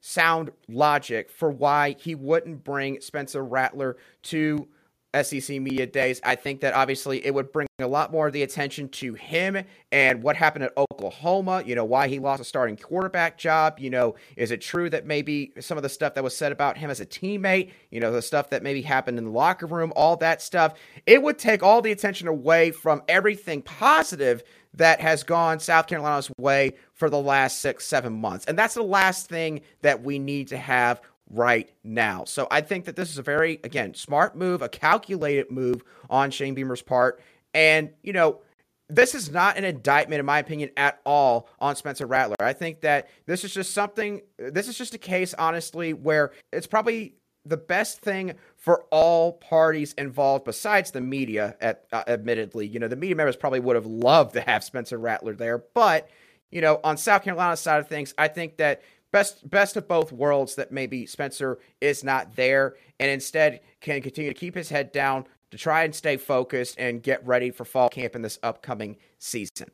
sound 0.00 0.50
logic 0.68 1.30
for 1.30 1.48
why 1.48 1.94
he 2.00 2.16
wouldn't 2.16 2.64
bring 2.64 3.00
Spencer 3.00 3.44
Rattler 3.44 3.96
to 4.24 4.66
SEC 5.14 5.60
Media 5.60 5.86
Days. 5.86 6.20
I 6.24 6.34
think 6.34 6.60
that 6.60 6.74
obviously 6.74 7.24
it 7.24 7.34
would 7.34 7.52
bring 7.52 7.66
a 7.78 7.86
lot 7.86 8.12
more 8.12 8.26
of 8.26 8.32
the 8.32 8.42
attention 8.42 8.88
to 8.88 9.14
him 9.14 9.62
and 9.92 10.22
what 10.22 10.36
happened 10.36 10.64
at 10.64 10.72
Oklahoma, 10.76 11.62
you 11.64 11.74
know, 11.74 11.84
why 11.84 12.08
he 12.08 12.18
lost 12.18 12.40
a 12.40 12.44
starting 12.44 12.76
quarterback 12.76 13.38
job. 13.38 13.78
You 13.78 13.90
know, 13.90 14.14
is 14.36 14.50
it 14.50 14.60
true 14.60 14.88
that 14.90 15.06
maybe 15.06 15.52
some 15.60 15.76
of 15.76 15.82
the 15.82 15.88
stuff 15.88 16.14
that 16.14 16.24
was 16.24 16.36
said 16.36 16.52
about 16.52 16.78
him 16.78 16.90
as 16.90 17.00
a 17.00 17.06
teammate, 17.06 17.70
you 17.90 18.00
know, 18.00 18.12
the 18.12 18.22
stuff 18.22 18.50
that 18.50 18.62
maybe 18.62 18.82
happened 18.82 19.18
in 19.18 19.24
the 19.24 19.30
locker 19.30 19.66
room, 19.66 19.92
all 19.96 20.16
that 20.16 20.42
stuff, 20.42 20.74
it 21.06 21.22
would 21.22 21.38
take 21.38 21.62
all 21.62 21.82
the 21.82 21.92
attention 21.92 22.28
away 22.28 22.70
from 22.70 23.02
everything 23.08 23.62
positive 23.62 24.42
that 24.74 25.00
has 25.00 25.22
gone 25.22 25.58
South 25.58 25.86
Carolina's 25.86 26.30
way 26.38 26.72
for 26.92 27.08
the 27.10 27.20
last 27.20 27.60
six, 27.60 27.86
seven 27.86 28.12
months. 28.12 28.44
And 28.46 28.58
that's 28.58 28.74
the 28.74 28.82
last 28.82 29.28
thing 29.28 29.62
that 29.82 30.02
we 30.02 30.18
need 30.18 30.48
to 30.48 30.56
have 30.56 31.00
right 31.30 31.70
now. 31.82 32.24
So 32.24 32.46
I 32.50 32.60
think 32.60 32.84
that 32.84 32.96
this 32.96 33.10
is 33.10 33.18
a 33.18 33.22
very, 33.22 33.60
again, 33.64 33.94
smart 33.94 34.36
move, 34.36 34.62
a 34.62 34.68
calculated 34.68 35.50
move 35.50 35.82
on 36.08 36.30
Shane 36.30 36.54
Beamer's 36.54 36.82
part. 36.82 37.20
And, 37.52 37.90
you 38.02 38.12
know, 38.12 38.40
this 38.88 39.14
is 39.14 39.30
not 39.30 39.56
an 39.56 39.64
indictment, 39.64 40.20
in 40.20 40.26
my 40.26 40.38
opinion, 40.38 40.70
at 40.76 41.00
all 41.04 41.48
on 41.58 41.74
Spencer 41.74 42.06
Rattler. 42.06 42.36
I 42.40 42.52
think 42.52 42.82
that 42.82 43.08
this 43.26 43.42
is 43.42 43.52
just 43.52 43.72
something, 43.72 44.20
this 44.38 44.68
is 44.68 44.78
just 44.78 44.94
a 44.94 44.98
case, 44.98 45.34
honestly, 45.34 45.92
where 45.92 46.32
it's 46.52 46.68
probably 46.68 47.16
the 47.46 47.56
best 47.56 48.00
thing 48.00 48.34
for 48.56 48.84
all 48.90 49.32
parties 49.34 49.92
involved 49.94 50.44
besides 50.44 50.90
the 50.90 51.00
media 51.00 51.56
at, 51.60 51.84
uh, 51.92 52.02
admittedly 52.08 52.66
you 52.66 52.80
know 52.80 52.88
the 52.88 52.96
media 52.96 53.14
members 53.14 53.36
probably 53.36 53.60
would 53.60 53.76
have 53.76 53.86
loved 53.86 54.34
to 54.34 54.40
have 54.40 54.64
spencer 54.64 54.98
rattler 54.98 55.32
there 55.32 55.58
but 55.72 56.10
you 56.50 56.60
know 56.60 56.80
on 56.82 56.96
south 56.96 57.22
carolina's 57.22 57.60
side 57.60 57.78
of 57.78 57.86
things 57.88 58.12
i 58.18 58.26
think 58.26 58.56
that 58.56 58.82
best 59.16 59.48
best 59.48 59.78
of 59.78 59.88
both 59.88 60.12
worlds 60.12 60.56
that 60.56 60.70
maybe 60.70 61.06
Spencer 61.06 61.58
is 61.80 62.04
not 62.04 62.36
there 62.36 62.74
and 63.00 63.10
instead 63.10 63.60
can 63.80 64.02
continue 64.02 64.30
to 64.30 64.38
keep 64.38 64.54
his 64.54 64.68
head 64.68 64.92
down 64.92 65.24
to 65.50 65.56
try 65.56 65.84
and 65.84 65.94
stay 65.94 66.18
focused 66.18 66.78
and 66.78 67.02
get 67.02 67.26
ready 67.26 67.50
for 67.50 67.64
fall 67.64 67.88
camp 67.88 68.14
in 68.14 68.20
this 68.20 68.38
upcoming 68.42 68.94
season. 69.18 69.70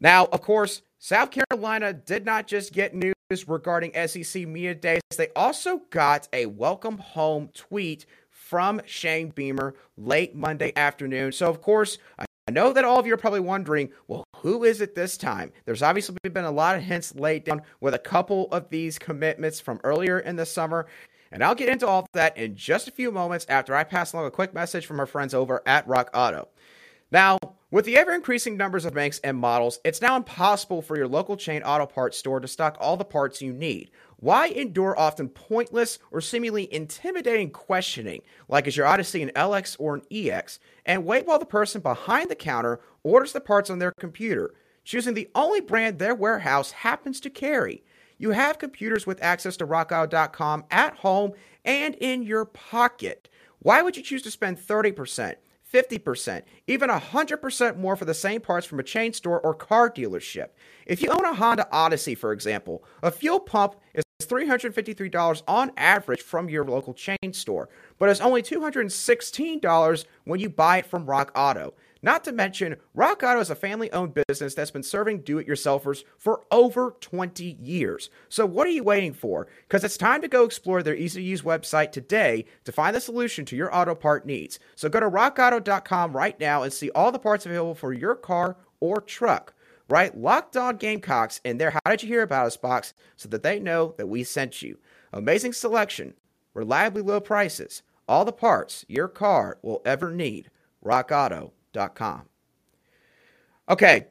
Now, 0.00 0.24
of 0.32 0.42
course, 0.42 0.82
South 0.98 1.30
Carolina 1.30 1.92
did 1.92 2.24
not 2.24 2.48
just 2.48 2.72
get 2.72 2.96
news 2.96 3.14
regarding 3.46 3.92
SEC 4.08 4.44
Media 4.44 4.74
Days, 4.74 5.02
they 5.16 5.28
also 5.36 5.82
got 5.90 6.26
a 6.32 6.46
welcome 6.46 6.98
home 6.98 7.48
tweet 7.54 8.06
from 8.28 8.80
Shane 8.86 9.28
Beamer 9.28 9.76
late 9.96 10.34
Monday 10.34 10.72
afternoon. 10.74 11.30
So, 11.30 11.48
of 11.48 11.62
course, 11.62 11.98
I 12.18 12.24
know 12.48 12.72
that 12.72 12.84
all 12.84 12.98
of 12.98 13.06
you 13.06 13.14
are 13.14 13.18
probably 13.18 13.40
wondering, 13.40 13.90
well, 14.08 14.24
who 14.36 14.64
is 14.64 14.80
it 14.80 14.94
this 14.94 15.16
time? 15.16 15.52
There's 15.64 15.82
obviously 15.82 16.16
been 16.22 16.44
a 16.44 16.50
lot 16.50 16.76
of 16.76 16.82
hints 16.82 17.14
laid 17.14 17.44
down 17.44 17.62
with 17.80 17.94
a 17.94 17.98
couple 17.98 18.48
of 18.52 18.68
these 18.70 18.98
commitments 18.98 19.60
from 19.60 19.80
earlier 19.84 20.18
in 20.18 20.36
the 20.36 20.46
summer. 20.46 20.86
And 21.32 21.44
I'll 21.44 21.54
get 21.54 21.68
into 21.68 21.86
all 21.86 22.06
that 22.12 22.36
in 22.36 22.56
just 22.56 22.88
a 22.88 22.92
few 22.92 23.12
moments 23.12 23.46
after 23.48 23.74
I 23.74 23.84
pass 23.84 24.12
along 24.12 24.26
a 24.26 24.30
quick 24.30 24.52
message 24.52 24.86
from 24.86 24.98
our 24.98 25.06
friends 25.06 25.34
over 25.34 25.62
at 25.66 25.86
Rock 25.86 26.10
Auto. 26.14 26.48
Now, 27.12 27.38
with 27.70 27.84
the 27.84 27.96
ever 27.96 28.12
increasing 28.12 28.56
numbers 28.56 28.84
of 28.84 28.94
banks 28.94 29.20
and 29.22 29.36
models, 29.36 29.78
it's 29.84 30.02
now 30.02 30.16
impossible 30.16 30.82
for 30.82 30.96
your 30.96 31.06
local 31.06 31.36
chain 31.36 31.62
auto 31.62 31.86
parts 31.86 32.18
store 32.18 32.40
to 32.40 32.48
stock 32.48 32.76
all 32.80 32.96
the 32.96 33.04
parts 33.04 33.40
you 33.40 33.52
need. 33.52 33.90
Why 34.16 34.48
endure 34.48 34.98
often 34.98 35.28
pointless 35.28 36.00
or 36.10 36.20
seemingly 36.20 36.72
intimidating 36.74 37.50
questioning, 37.50 38.22
like 38.48 38.66
is 38.66 38.76
your 38.76 38.86
Odyssey 38.86 39.22
an 39.22 39.30
LX 39.36 39.76
or 39.78 39.94
an 39.94 40.02
EX, 40.10 40.58
and 40.84 41.06
wait 41.06 41.26
while 41.26 41.38
the 41.38 41.46
person 41.46 41.80
behind 41.80 42.28
the 42.28 42.34
counter 42.34 42.80
orders 43.04 43.32
the 43.32 43.40
parts 43.40 43.70
on 43.70 43.78
their 43.78 43.92
computer, 43.92 44.52
choosing 44.82 45.14
the 45.14 45.30
only 45.34 45.60
brand 45.60 45.98
their 45.98 46.14
warehouse 46.14 46.72
happens 46.72 47.20
to 47.20 47.30
carry? 47.30 47.84
You 48.18 48.32
have 48.32 48.58
computers 48.58 49.06
with 49.06 49.22
access 49.22 49.56
to 49.58 49.66
rockauto.com 49.66 50.64
at 50.70 50.96
home 50.96 51.32
and 51.64 51.94
in 51.94 52.22
your 52.22 52.44
pocket. 52.44 53.28
Why 53.60 53.80
would 53.80 53.96
you 53.96 54.02
choose 54.02 54.22
to 54.22 54.30
spend 54.30 54.58
30%? 54.58 55.36
50%, 55.72 56.42
even 56.66 56.90
100% 56.90 57.76
more 57.76 57.96
for 57.96 58.04
the 58.04 58.14
same 58.14 58.40
parts 58.40 58.66
from 58.66 58.80
a 58.80 58.84
chain 58.84 59.12
store 59.12 59.40
or 59.40 59.54
car 59.54 59.90
dealership. 59.90 60.48
If 60.86 61.02
you 61.02 61.10
own 61.10 61.24
a 61.24 61.34
Honda 61.34 61.68
Odyssey, 61.70 62.14
for 62.14 62.32
example, 62.32 62.84
a 63.02 63.10
fuel 63.10 63.40
pump 63.40 63.76
is 63.94 64.04
$353 64.22 65.42
on 65.46 65.72
average 65.76 66.22
from 66.22 66.48
your 66.48 66.64
local 66.64 66.94
chain 66.94 67.32
store, 67.32 67.68
but 67.98 68.08
it's 68.08 68.20
only 68.20 68.42
$216 68.42 70.04
when 70.24 70.40
you 70.40 70.50
buy 70.50 70.78
it 70.78 70.86
from 70.86 71.06
Rock 71.06 71.32
Auto. 71.34 71.74
Not 72.02 72.24
to 72.24 72.32
mention, 72.32 72.76
Rock 72.94 73.22
Auto 73.22 73.40
is 73.40 73.50
a 73.50 73.54
family 73.54 73.92
owned 73.92 74.14
business 74.26 74.54
that's 74.54 74.70
been 74.70 74.82
serving 74.82 75.20
do 75.20 75.36
it 75.38 75.46
yourselfers 75.46 76.04
for 76.16 76.44
over 76.50 76.96
20 77.00 77.58
years. 77.60 78.08
So, 78.30 78.46
what 78.46 78.66
are 78.66 78.70
you 78.70 78.82
waiting 78.82 79.12
for? 79.12 79.48
Because 79.68 79.84
it's 79.84 79.98
time 79.98 80.22
to 80.22 80.28
go 80.28 80.44
explore 80.44 80.82
their 80.82 80.96
easy 80.96 81.20
to 81.20 81.26
use 81.26 81.42
website 81.42 81.92
today 81.92 82.46
to 82.64 82.72
find 82.72 82.96
the 82.96 83.02
solution 83.02 83.44
to 83.46 83.56
your 83.56 83.74
auto 83.74 83.94
part 83.94 84.24
needs. 84.24 84.58
So, 84.76 84.88
go 84.88 85.00
to 85.00 85.10
rockauto.com 85.10 86.16
right 86.16 86.40
now 86.40 86.62
and 86.62 86.72
see 86.72 86.90
all 86.90 87.12
the 87.12 87.18
parts 87.18 87.44
available 87.44 87.74
for 87.74 87.92
your 87.92 88.14
car 88.14 88.56
or 88.80 89.02
truck. 89.02 89.52
Right? 89.86 90.16
Locked 90.16 90.56
on 90.56 90.76
Gamecocks 90.76 91.40
in 91.44 91.58
their 91.58 91.72
How 91.72 91.80
Did 91.90 92.04
You 92.04 92.08
Hear 92.08 92.22
About 92.22 92.46
Us 92.46 92.56
box 92.56 92.94
so 93.16 93.28
that 93.28 93.42
they 93.42 93.58
know 93.58 93.94
that 93.98 94.08
we 94.08 94.24
sent 94.24 94.62
you. 94.62 94.78
Amazing 95.12 95.52
selection, 95.52 96.14
reliably 96.54 97.02
low 97.02 97.20
prices, 97.20 97.82
all 98.08 98.24
the 98.24 98.32
parts 98.32 98.86
your 98.88 99.08
car 99.08 99.58
will 99.62 99.82
ever 99.84 100.12
need. 100.12 100.50
RockAuto 100.84 101.50
com. 101.94 102.22
Okay, 103.68 104.06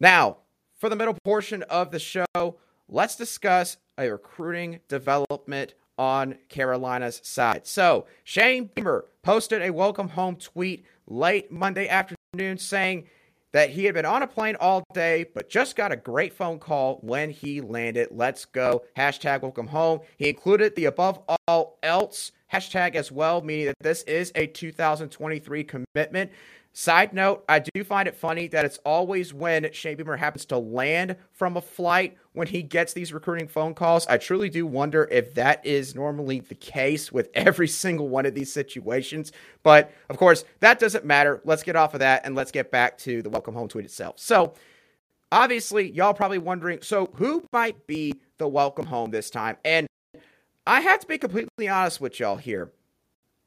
now 0.00 0.38
for 0.74 0.88
the 0.88 0.96
middle 0.96 1.16
portion 1.24 1.62
of 1.64 1.90
the 1.90 1.98
show, 1.98 2.56
let's 2.88 3.16
discuss 3.16 3.76
a 3.96 4.10
recruiting 4.10 4.80
development 4.88 5.74
on 5.96 6.36
Carolina's 6.48 7.20
side. 7.22 7.66
So, 7.66 8.06
Shane 8.24 8.70
Beamer 8.74 9.06
posted 9.22 9.62
a 9.62 9.70
welcome 9.70 10.08
home 10.08 10.36
tweet 10.36 10.84
late 11.06 11.52
Monday 11.52 11.88
afternoon 11.88 12.58
saying 12.58 13.06
that 13.52 13.70
he 13.70 13.84
had 13.84 13.94
been 13.94 14.04
on 14.04 14.24
a 14.24 14.26
plane 14.26 14.56
all 14.58 14.82
day, 14.94 15.24
but 15.32 15.48
just 15.48 15.76
got 15.76 15.92
a 15.92 15.96
great 15.96 16.32
phone 16.32 16.58
call 16.58 16.98
when 17.02 17.30
he 17.30 17.60
landed. 17.60 18.08
Let's 18.10 18.44
go. 18.44 18.82
Hashtag 18.96 19.42
welcome 19.42 19.68
home. 19.68 20.00
He 20.16 20.28
included 20.28 20.74
the 20.74 20.86
above 20.86 21.22
all 21.46 21.78
else 21.82 22.32
hashtag 22.52 22.96
as 22.96 23.12
well, 23.12 23.42
meaning 23.42 23.66
that 23.66 23.76
this 23.80 24.02
is 24.02 24.32
a 24.34 24.48
2023 24.48 25.64
commitment. 25.64 26.32
Side 26.76 27.12
note, 27.12 27.44
I 27.48 27.60
do 27.60 27.84
find 27.84 28.08
it 28.08 28.16
funny 28.16 28.48
that 28.48 28.64
it's 28.64 28.78
always 28.78 29.32
when 29.32 29.72
Shane 29.72 29.96
Beamer 29.96 30.16
happens 30.16 30.44
to 30.46 30.58
land 30.58 31.14
from 31.30 31.56
a 31.56 31.60
flight 31.60 32.18
when 32.32 32.48
he 32.48 32.64
gets 32.64 32.92
these 32.92 33.12
recruiting 33.12 33.46
phone 33.46 33.74
calls. 33.74 34.08
I 34.08 34.18
truly 34.18 34.50
do 34.50 34.66
wonder 34.66 35.06
if 35.08 35.34
that 35.34 35.64
is 35.64 35.94
normally 35.94 36.40
the 36.40 36.56
case 36.56 37.12
with 37.12 37.30
every 37.34 37.68
single 37.68 38.08
one 38.08 38.26
of 38.26 38.34
these 38.34 38.52
situations. 38.52 39.30
But 39.62 39.92
of 40.10 40.16
course, 40.16 40.44
that 40.58 40.80
doesn't 40.80 41.04
matter. 41.04 41.40
Let's 41.44 41.62
get 41.62 41.76
off 41.76 41.94
of 41.94 42.00
that 42.00 42.22
and 42.24 42.34
let's 42.34 42.50
get 42.50 42.72
back 42.72 42.98
to 42.98 43.22
the 43.22 43.30
welcome 43.30 43.54
home 43.54 43.68
tweet 43.68 43.84
itself. 43.84 44.18
So, 44.18 44.54
obviously, 45.30 45.92
y'all 45.92 46.12
probably 46.12 46.38
wondering 46.38 46.82
so 46.82 47.08
who 47.14 47.44
might 47.52 47.86
be 47.86 48.14
the 48.38 48.48
welcome 48.48 48.86
home 48.86 49.12
this 49.12 49.30
time? 49.30 49.58
And 49.64 49.86
I 50.66 50.80
have 50.80 50.98
to 50.98 51.06
be 51.06 51.18
completely 51.18 51.68
honest 51.68 52.00
with 52.00 52.18
y'all 52.18 52.34
here. 52.34 52.72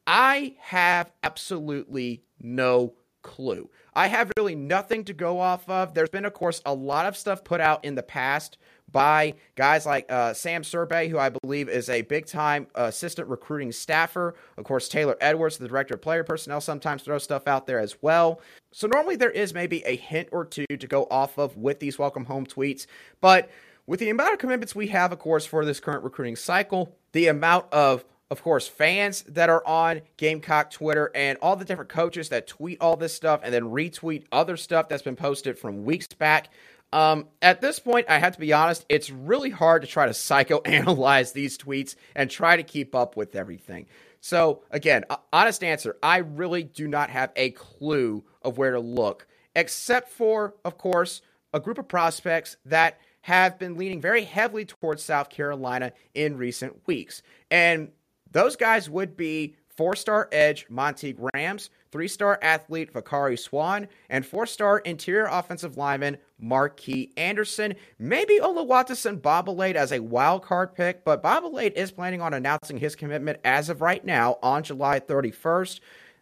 I 0.09 0.55
have 0.59 1.11
absolutely 1.23 2.23
no 2.39 2.93
clue. 3.27 3.69
I 3.93 4.07
have 4.07 4.31
really 4.37 4.55
nothing 4.55 5.03
to 5.05 5.13
go 5.13 5.39
off 5.39 5.69
of. 5.69 5.93
There's 5.93 6.09
been, 6.09 6.25
of 6.25 6.33
course, 6.33 6.61
a 6.65 6.73
lot 6.73 7.05
of 7.05 7.17
stuff 7.17 7.43
put 7.43 7.61
out 7.61 7.83
in 7.83 7.95
the 7.95 8.03
past 8.03 8.57
by 8.89 9.33
guys 9.55 9.85
like 9.85 10.09
uh, 10.09 10.33
Sam 10.33 10.63
Survey, 10.63 11.09
who 11.09 11.19
I 11.19 11.29
believe 11.29 11.67
is 11.67 11.89
a 11.89 12.03
big 12.03 12.25
time 12.25 12.67
assistant 12.73 13.27
recruiting 13.27 13.71
staffer. 13.71 14.35
Of 14.57 14.63
course, 14.63 14.87
Taylor 14.87 15.17
Edwards, 15.19 15.57
the 15.57 15.67
director 15.67 15.95
of 15.95 16.01
player 16.01 16.23
personnel, 16.23 16.61
sometimes 16.61 17.03
throws 17.03 17.23
stuff 17.23 17.47
out 17.47 17.67
there 17.67 17.79
as 17.79 18.01
well. 18.01 18.39
So 18.71 18.87
normally 18.87 19.17
there 19.17 19.31
is 19.31 19.53
maybe 19.53 19.83
a 19.85 19.97
hint 19.97 20.29
or 20.31 20.45
two 20.45 20.65
to 20.67 20.87
go 20.87 21.05
off 21.11 21.37
of 21.37 21.57
with 21.57 21.79
these 21.79 21.99
welcome 21.99 22.25
home 22.25 22.45
tweets. 22.45 22.87
But 23.19 23.49
with 23.85 23.99
the 23.99 24.09
amount 24.09 24.33
of 24.33 24.39
commitments 24.39 24.75
we 24.75 24.87
have, 24.87 25.11
of 25.11 25.19
course, 25.19 25.45
for 25.45 25.65
this 25.65 25.79
current 25.79 26.03
recruiting 26.03 26.35
cycle, 26.35 26.95
the 27.11 27.27
amount 27.27 27.65
of 27.73 28.05
of 28.29 28.43
course, 28.43 28.67
fans 28.67 29.23
that 29.29 29.49
are 29.49 29.65
on 29.65 30.01
Gamecock 30.17 30.71
Twitter 30.71 31.11
and 31.15 31.37
all 31.41 31.55
the 31.55 31.65
different 31.65 31.89
coaches 31.89 32.29
that 32.29 32.47
tweet 32.47 32.79
all 32.81 32.97
this 32.97 33.13
stuff 33.13 33.41
and 33.43 33.53
then 33.53 33.63
retweet 33.63 34.25
other 34.31 34.57
stuff 34.57 34.89
that's 34.89 35.03
been 35.03 35.15
posted 35.15 35.57
from 35.57 35.85
weeks 35.85 36.07
back. 36.07 36.49
Um, 36.91 37.27
at 37.41 37.61
this 37.61 37.79
point, 37.79 38.07
I 38.09 38.17
have 38.17 38.33
to 38.33 38.39
be 38.39 38.53
honest, 38.53 38.85
it's 38.89 39.09
really 39.09 39.49
hard 39.49 39.81
to 39.81 39.87
try 39.87 40.05
to 40.05 40.11
psychoanalyze 40.11 41.33
these 41.33 41.57
tweets 41.57 41.95
and 42.15 42.29
try 42.29 42.57
to 42.57 42.63
keep 42.63 42.95
up 42.95 43.15
with 43.15 43.35
everything. 43.35 43.87
So, 44.19 44.63
again, 44.71 45.05
honest 45.31 45.63
answer, 45.63 45.95
I 46.01 46.17
really 46.17 46.63
do 46.63 46.87
not 46.87 47.09
have 47.09 47.31
a 47.35 47.51
clue 47.51 48.25
of 48.41 48.57
where 48.57 48.71
to 48.71 48.79
look, 48.79 49.27
except 49.55 50.09
for, 50.09 50.55
of 50.65 50.77
course, 50.77 51.21
a 51.53 51.59
group 51.59 51.77
of 51.77 51.87
prospects 51.87 52.57
that 52.65 52.99
have 53.21 53.59
been 53.59 53.77
leaning 53.77 54.01
very 54.01 54.23
heavily 54.23 54.65
towards 54.65 55.03
South 55.03 55.29
Carolina 55.29 55.91
in 56.13 56.37
recent 56.37 56.87
weeks. 56.87 57.21
And 57.51 57.91
those 58.37 58.55
guys 58.55 58.87
would 58.87 59.17
be 59.17 59.55
four 59.67 59.95
star 59.95 60.29
edge 60.31 60.67
Monty 60.69 61.15
Rams, 61.33 61.71
three 61.91 62.07
star 62.07 62.37
athlete 62.43 62.93
Vakari 62.93 63.37
Swan, 63.37 63.87
and 64.09 64.23
four 64.23 64.45
star 64.45 64.77
interior 64.79 65.25
offensive 65.25 65.75
lineman 65.75 66.17
Marquis 66.39 67.11
Anderson. 67.17 67.73
Maybe 67.97 68.39
Oluwatosin 68.39 69.21
Babalade 69.21 69.73
as 69.73 69.91
a 69.91 69.99
wild 69.99 70.43
card 70.43 70.75
pick, 70.75 71.03
but 71.03 71.23
Babalade 71.23 71.73
is 71.73 71.89
planning 71.89 72.21
on 72.21 72.35
announcing 72.35 72.77
his 72.77 72.95
commitment 72.95 73.39
as 73.43 73.69
of 73.69 73.81
right 73.81 74.05
now 74.05 74.37
on 74.43 74.61
July 74.61 74.99
31st. 74.99 75.79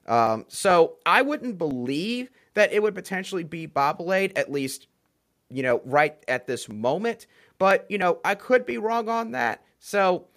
Um, 0.08 0.46
so 0.48 0.96
I 1.06 1.22
wouldn't 1.22 1.58
believe 1.58 2.30
that 2.54 2.72
it 2.72 2.82
would 2.82 2.96
potentially 2.96 3.44
be 3.44 3.68
Babalade, 3.68 4.38
at 4.38 4.50
least, 4.50 4.88
you 5.50 5.64
know, 5.64 5.82
right 5.84 6.16
at 6.30 6.48
this 6.48 6.70
moment. 6.70 7.28
But, 7.58 7.86
you 7.90 7.98
know, 7.98 8.20
I 8.24 8.36
could 8.36 8.66
be 8.66 8.78
wrong 8.78 9.10
on 9.10 9.32
that. 9.32 9.64
So 9.80 10.28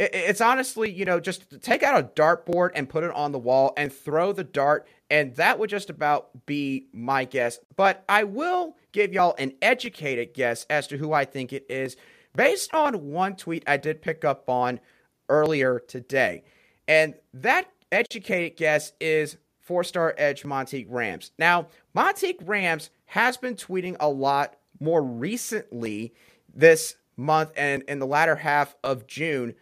it's 0.00 0.40
honestly, 0.40 0.90
you 0.90 1.04
know, 1.04 1.20
just 1.20 1.60
take 1.60 1.82
out 1.82 2.00
a 2.00 2.08
dartboard 2.20 2.70
and 2.74 2.88
put 2.88 3.04
it 3.04 3.10
on 3.10 3.32
the 3.32 3.38
wall 3.38 3.74
and 3.76 3.92
throw 3.92 4.32
the 4.32 4.44
dart, 4.44 4.88
and 5.10 5.36
that 5.36 5.58
would 5.58 5.68
just 5.68 5.90
about 5.90 6.46
be 6.46 6.86
my 6.92 7.26
guess. 7.26 7.58
But 7.76 8.02
I 8.08 8.24
will 8.24 8.76
give 8.92 9.12
y'all 9.12 9.34
an 9.38 9.52
educated 9.60 10.32
guess 10.32 10.64
as 10.70 10.86
to 10.86 10.96
who 10.96 11.12
I 11.12 11.26
think 11.26 11.52
it 11.52 11.66
is 11.68 11.96
based 12.34 12.72
on 12.72 13.10
one 13.10 13.36
tweet 13.36 13.62
I 13.66 13.76
did 13.76 14.00
pick 14.00 14.24
up 14.24 14.48
on 14.48 14.80
earlier 15.28 15.78
today. 15.78 16.44
And 16.88 17.14
that 17.34 17.70
educated 17.92 18.56
guess 18.56 18.94
is 19.00 19.36
four 19.60 19.84
star 19.84 20.14
edge 20.16 20.44
Monteque 20.44 20.86
Rams. 20.88 21.32
Now, 21.38 21.68
Monteque 21.94 22.40
Rams 22.48 22.88
has 23.04 23.36
been 23.36 23.54
tweeting 23.54 23.96
a 24.00 24.08
lot 24.08 24.56
more 24.80 25.02
recently 25.02 26.14
this 26.54 26.96
month 27.18 27.52
and 27.54 27.82
in 27.82 27.98
the 27.98 28.06
latter 28.06 28.36
half 28.36 28.74
of 28.82 29.06
June 29.06 29.54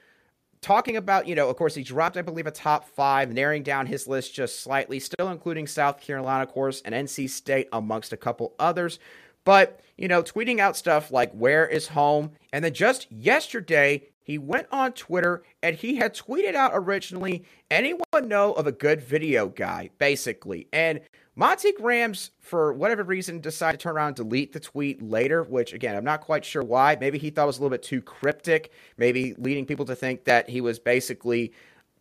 talking 0.60 0.96
about, 0.96 1.26
you 1.26 1.34
know, 1.34 1.48
of 1.48 1.56
course, 1.56 1.74
he 1.74 1.82
dropped, 1.82 2.16
I 2.16 2.22
believe, 2.22 2.46
a 2.46 2.50
top 2.50 2.88
five, 2.88 3.32
narrowing 3.32 3.62
down 3.62 3.86
his 3.86 4.06
list 4.06 4.34
just 4.34 4.60
slightly, 4.60 5.00
still 5.00 5.28
including 5.30 5.66
South 5.66 6.00
Carolina, 6.00 6.44
of 6.44 6.50
course, 6.50 6.80
and 6.84 6.94
NC 6.94 7.30
State, 7.30 7.68
amongst 7.72 8.12
a 8.12 8.16
couple 8.16 8.54
others. 8.58 8.98
But, 9.44 9.80
you 9.96 10.08
know, 10.08 10.22
tweeting 10.22 10.58
out 10.58 10.76
stuff 10.76 11.10
like, 11.10 11.32
where 11.32 11.66
is 11.66 11.88
home? 11.88 12.32
And 12.52 12.64
then 12.64 12.74
just 12.74 13.10
yesterday, 13.10 14.08
he 14.28 14.36
went 14.36 14.66
on 14.70 14.92
Twitter 14.92 15.42
and 15.62 15.74
he 15.74 15.96
had 15.96 16.14
tweeted 16.14 16.54
out 16.54 16.72
originally, 16.74 17.44
anyone 17.70 18.02
know 18.26 18.52
of 18.52 18.66
a 18.66 18.72
good 18.72 19.00
video 19.00 19.48
guy, 19.48 19.88
basically. 19.96 20.68
And 20.70 21.00
Monty 21.34 21.72
Grams, 21.72 22.32
for 22.38 22.74
whatever 22.74 23.02
reason, 23.04 23.40
decided 23.40 23.80
to 23.80 23.84
turn 23.84 23.96
around 23.96 24.08
and 24.08 24.16
delete 24.16 24.52
the 24.52 24.60
tweet 24.60 25.00
later, 25.00 25.44
which 25.44 25.72
again, 25.72 25.96
I'm 25.96 26.04
not 26.04 26.20
quite 26.20 26.44
sure 26.44 26.62
why. 26.62 26.98
Maybe 27.00 27.16
he 27.16 27.30
thought 27.30 27.44
it 27.44 27.46
was 27.46 27.56
a 27.56 27.62
little 27.62 27.74
bit 27.74 27.82
too 27.82 28.02
cryptic, 28.02 28.70
maybe 28.98 29.34
leading 29.38 29.64
people 29.64 29.86
to 29.86 29.96
think 29.96 30.24
that 30.24 30.50
he 30.50 30.60
was 30.60 30.78
basically 30.78 31.54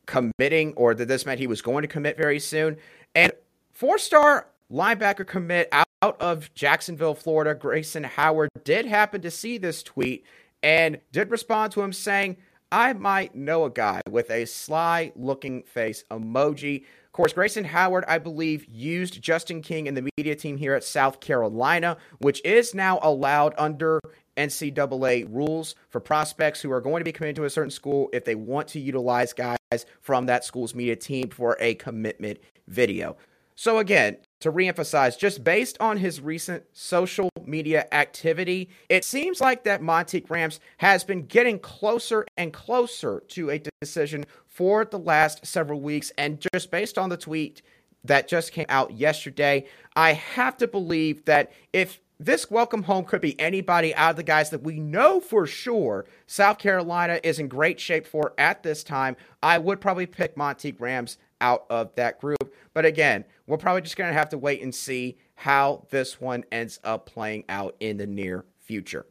committing 0.05 0.73
or 0.73 0.93
that 0.95 1.07
this 1.07 1.25
meant 1.25 1.39
he 1.39 1.47
was 1.47 1.61
going 1.61 1.83
to 1.83 1.87
commit 1.87 2.17
very 2.17 2.41
soon. 2.41 2.75
And 3.15 3.31
four 3.71 3.97
star 3.97 4.47
linebacker 4.69 5.25
commit 5.25 5.69
out, 5.71 5.87
out 6.01 6.21
of 6.21 6.53
Jacksonville, 6.53 7.15
Florida, 7.15 7.55
Grayson 7.55 8.03
Howard 8.03 8.49
did 8.65 8.85
happen 8.85 9.21
to 9.21 9.31
see 9.31 9.57
this 9.57 9.81
tweet 9.81 10.25
and 10.63 10.99
did 11.11 11.31
respond 11.31 11.71
to 11.73 11.81
him 11.81 11.93
saying, 11.93 12.37
I 12.71 12.93
might 12.93 13.33
know 13.33 13.63
a 13.63 13.69
guy 13.69 14.01
with 14.09 14.29
a 14.29 14.45
sly 14.45 15.13
looking 15.15 15.63
face 15.63 16.03
emoji 16.11 16.83
Of 17.05 17.11
course, 17.13 17.33
Grayson 17.33 17.63
Howard, 17.63 18.03
I 18.07 18.17
believe, 18.17 18.65
used 18.65 19.21
Justin 19.21 19.61
King 19.61 19.87
and 19.87 19.95
the 19.95 20.09
media 20.17 20.35
team 20.35 20.57
here 20.57 20.73
at 20.73 20.83
South 20.83 21.19
Carolina, 21.19 21.97
which 22.19 22.43
is 22.43 22.75
now 22.75 22.99
allowed 23.01 23.55
under 23.57 24.01
NCAA 24.35 25.27
rules 25.33 25.75
for 25.89 25.99
prospects 25.99 26.61
who 26.61 26.71
are 26.71 26.81
going 26.81 26.99
to 26.99 27.05
be 27.05 27.11
committed 27.11 27.37
to 27.37 27.45
a 27.45 27.49
certain 27.49 27.71
school 27.71 28.09
if 28.13 28.23
they 28.23 28.35
want 28.35 28.67
to 28.69 28.79
utilize 28.79 29.33
guys 29.33 29.85
from 30.01 30.27
that 30.27 30.45
school's 30.45 30.75
media 30.75 30.95
team 30.95 31.29
for 31.29 31.57
a 31.59 31.73
commitment 31.75 32.39
video. 32.67 33.17
So, 33.59 33.79
again, 33.79 34.17
to 34.41 34.51
reemphasize, 34.51 35.17
just 35.17 35.43
based 35.43 35.77
on 35.79 35.97
his 35.97 36.21
recent 36.21 36.63
social 36.73 37.31
media 37.43 37.87
activity, 37.91 38.69
it 38.87 39.03
seems 39.03 39.41
like 39.41 39.63
that 39.63 39.81
Monteque 39.81 40.29
Rams 40.29 40.59
has 40.77 41.03
been 41.03 41.23
getting 41.25 41.57
closer 41.57 42.23
and 42.37 42.53
closer 42.53 43.23
to 43.29 43.49
a 43.49 43.59
decision 43.81 44.25
for 44.45 44.85
the 44.85 44.99
last 44.99 45.43
several 45.43 45.81
weeks. 45.81 46.11
And 46.19 46.45
just 46.53 46.69
based 46.69 46.99
on 46.99 47.09
the 47.09 47.17
tweet 47.17 47.63
that 48.03 48.27
just 48.27 48.51
came 48.51 48.67
out 48.69 48.91
yesterday, 48.91 49.65
I 49.95 50.13
have 50.13 50.55
to 50.57 50.67
believe 50.67 51.25
that 51.25 51.51
if 51.73 51.99
this 52.19 52.51
welcome 52.51 52.83
home 52.83 53.05
could 53.05 53.21
be 53.21 53.39
anybody 53.39 53.93
out 53.95 54.11
of 54.11 54.15
the 54.17 54.23
guys 54.23 54.51
that 54.51 54.63
we 54.63 54.79
know 54.79 55.19
for 55.19 55.45
sure 55.45 56.05
South 56.25 56.57
Carolina 56.59 57.19
is 57.23 57.39
in 57.39 57.47
great 57.47 57.79
shape 57.79 58.05
for 58.07 58.33
at 58.37 58.63
this 58.63 58.83
time. 58.83 59.15
I 59.43 59.57
would 59.57 59.81
probably 59.81 60.07
pick 60.07 60.35
Monty 60.35 60.71
Grahams 60.71 61.17
out 61.41 61.65
of 61.69 61.93
that 61.95 62.19
group. 62.19 62.53
But 62.73 62.85
again, 62.85 63.25
we're 63.45 63.57
probably 63.57 63.81
just 63.81 63.97
going 63.97 64.09
to 64.09 64.17
have 64.17 64.29
to 64.29 64.37
wait 64.37 64.61
and 64.61 64.73
see 64.73 65.17
how 65.35 65.85
this 65.89 66.19
one 66.19 66.45
ends 66.51 66.79
up 66.83 67.05
playing 67.05 67.45
out 67.49 67.75
in 67.79 67.97
the 67.97 68.07
near 68.07 68.45
future. 68.59 69.05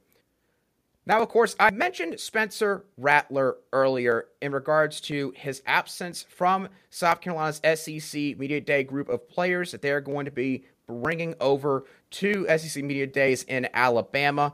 Now, 1.06 1.22
of 1.22 1.28
course, 1.28 1.54
I 1.60 1.70
mentioned 1.70 2.18
Spencer 2.18 2.84
Rattler 2.96 3.58
earlier 3.72 4.26
in 4.42 4.50
regards 4.50 5.00
to 5.02 5.32
his 5.36 5.62
absence 5.64 6.26
from 6.28 6.68
South 6.90 7.20
Carolina's 7.20 7.60
SEC 7.80 8.36
Media 8.36 8.60
Day 8.60 8.82
group 8.82 9.08
of 9.08 9.28
players 9.28 9.70
that 9.70 9.82
they're 9.82 10.00
going 10.00 10.24
to 10.24 10.32
be 10.32 10.64
bringing 10.88 11.36
over 11.40 11.84
to 12.10 12.46
SEC 12.58 12.82
Media 12.82 13.06
Days 13.06 13.44
in 13.44 13.68
Alabama. 13.72 14.52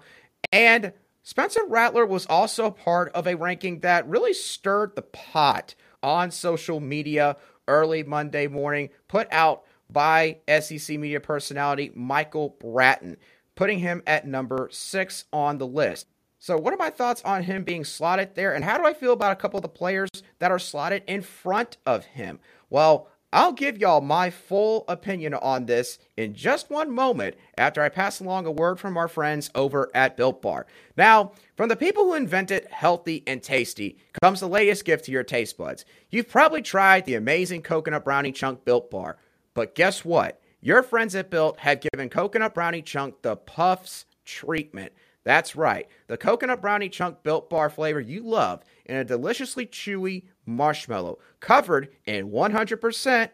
And 0.53 0.93
Spencer 1.23 1.63
Rattler 1.67 2.05
was 2.05 2.27
also 2.27 2.71
part 2.71 3.11
of 3.13 3.27
a 3.27 3.35
ranking 3.35 3.81
that 3.81 4.07
really 4.07 4.35
stirred 4.35 4.95
the 4.95 5.03
pot 5.03 5.75
on 6.03 6.31
social 6.31 6.81
media 6.81 7.37
early 7.69 8.03
Monday 8.03 8.47
morning, 8.47 8.91
put 9.09 9.29
out 9.31 9.65
by 9.91 10.39
SEC 10.49 10.99
media 10.99 11.21
personality 11.21 11.93
Michael 11.95 12.57
Bratton, 12.61 13.17
putting 13.55 13.79
him 13.79 14.03
at 14.07 14.27
number 14.27 14.69
six 14.73 15.25
on 15.33 15.59
the 15.59 15.67
list. 15.67 16.07
So, 16.39 16.57
what 16.57 16.75
are 16.75 16.79
my 16.79 16.91
thoughts 16.91 17.23
on 17.23 17.45
him 17.45 17.63
being 17.63 17.85
slotted 17.85 18.35
there? 18.35 18.53
And 18.53 18.65
how 18.65 18.77
do 18.77 18.85
I 18.85 18.95
feel 18.95 19.13
about 19.13 19.33
a 19.33 19.37
couple 19.37 19.59
of 19.59 19.63
the 19.63 19.69
players 19.69 20.11
that 20.41 20.51
are 20.51 20.59
slotted 20.59 21.05
in 21.07 21.23
front 21.23 21.77
of 21.87 22.05
him? 22.05 22.41
Well, 22.69 23.09
I'll 23.33 23.53
give 23.53 23.79
y'all 23.79 24.03
my 24.03 24.29
full 24.29 24.85
opinion 24.89 25.33
on 25.33 25.65
this 25.65 25.99
in 26.19 26.35
just 26.35 26.69
one 26.69 26.91
moment 26.91 27.37
after 27.57 27.83
I 27.83 27.89
pass 27.89 28.21
along 28.21 28.45
a 28.45 28.51
word 28.51 28.79
from 28.79 28.99
our 28.99 29.09
friends 29.09 29.51
over 29.55 29.91
at 29.95 30.19
Built 30.19 30.43
Bar. 30.43 30.67
Now, 30.99 31.33
from 31.57 31.71
the 31.71 31.77
people 31.77 32.05
who 32.05 32.15
invented 32.15 32.67
healthy 32.71 33.23
and 33.27 33.43
tasty 33.43 33.97
comes 34.23 34.41
the 34.41 34.49
latest 34.49 34.85
gift 34.85 35.07
to 35.07 35.13
your 35.13 35.25
taste 35.25 35.57
buds. 35.57 35.87
You've 36.11 36.29
probably 36.29 36.61
tried 36.61 37.07
the 37.07 37.15
amazing 37.15 37.63
coconut 37.63 38.05
brownie 38.05 38.33
chunk 38.33 38.67
Built 38.67 38.91
Bar, 38.91 39.17
but 39.55 39.75
guess 39.75 40.05
what? 40.05 40.41
Your 40.61 40.83
friends 40.83 41.15
at 41.15 41.31
Built 41.31 41.59
have 41.61 41.81
given 41.81 42.11
coconut 42.11 42.53
brownie 42.53 42.83
chunk 42.83 43.23
the 43.23 43.37
puffs 43.37 44.05
treatment. 44.27 44.93
That's 45.25 45.55
right. 45.55 45.89
The 46.09 46.17
coconut 46.17 46.61
brownie 46.61 46.89
chunk 46.89 47.23
built 47.23 47.49
bar 47.49 47.71
flavor 47.71 48.01
you 48.01 48.23
love 48.23 48.63
in 48.85 48.97
a 48.97 49.05
deliciously 49.05 49.67
chewy 49.67 50.25
marshmallow 50.47 51.19
covered 51.41 51.89
in 52.07 52.31
100% 52.31 53.31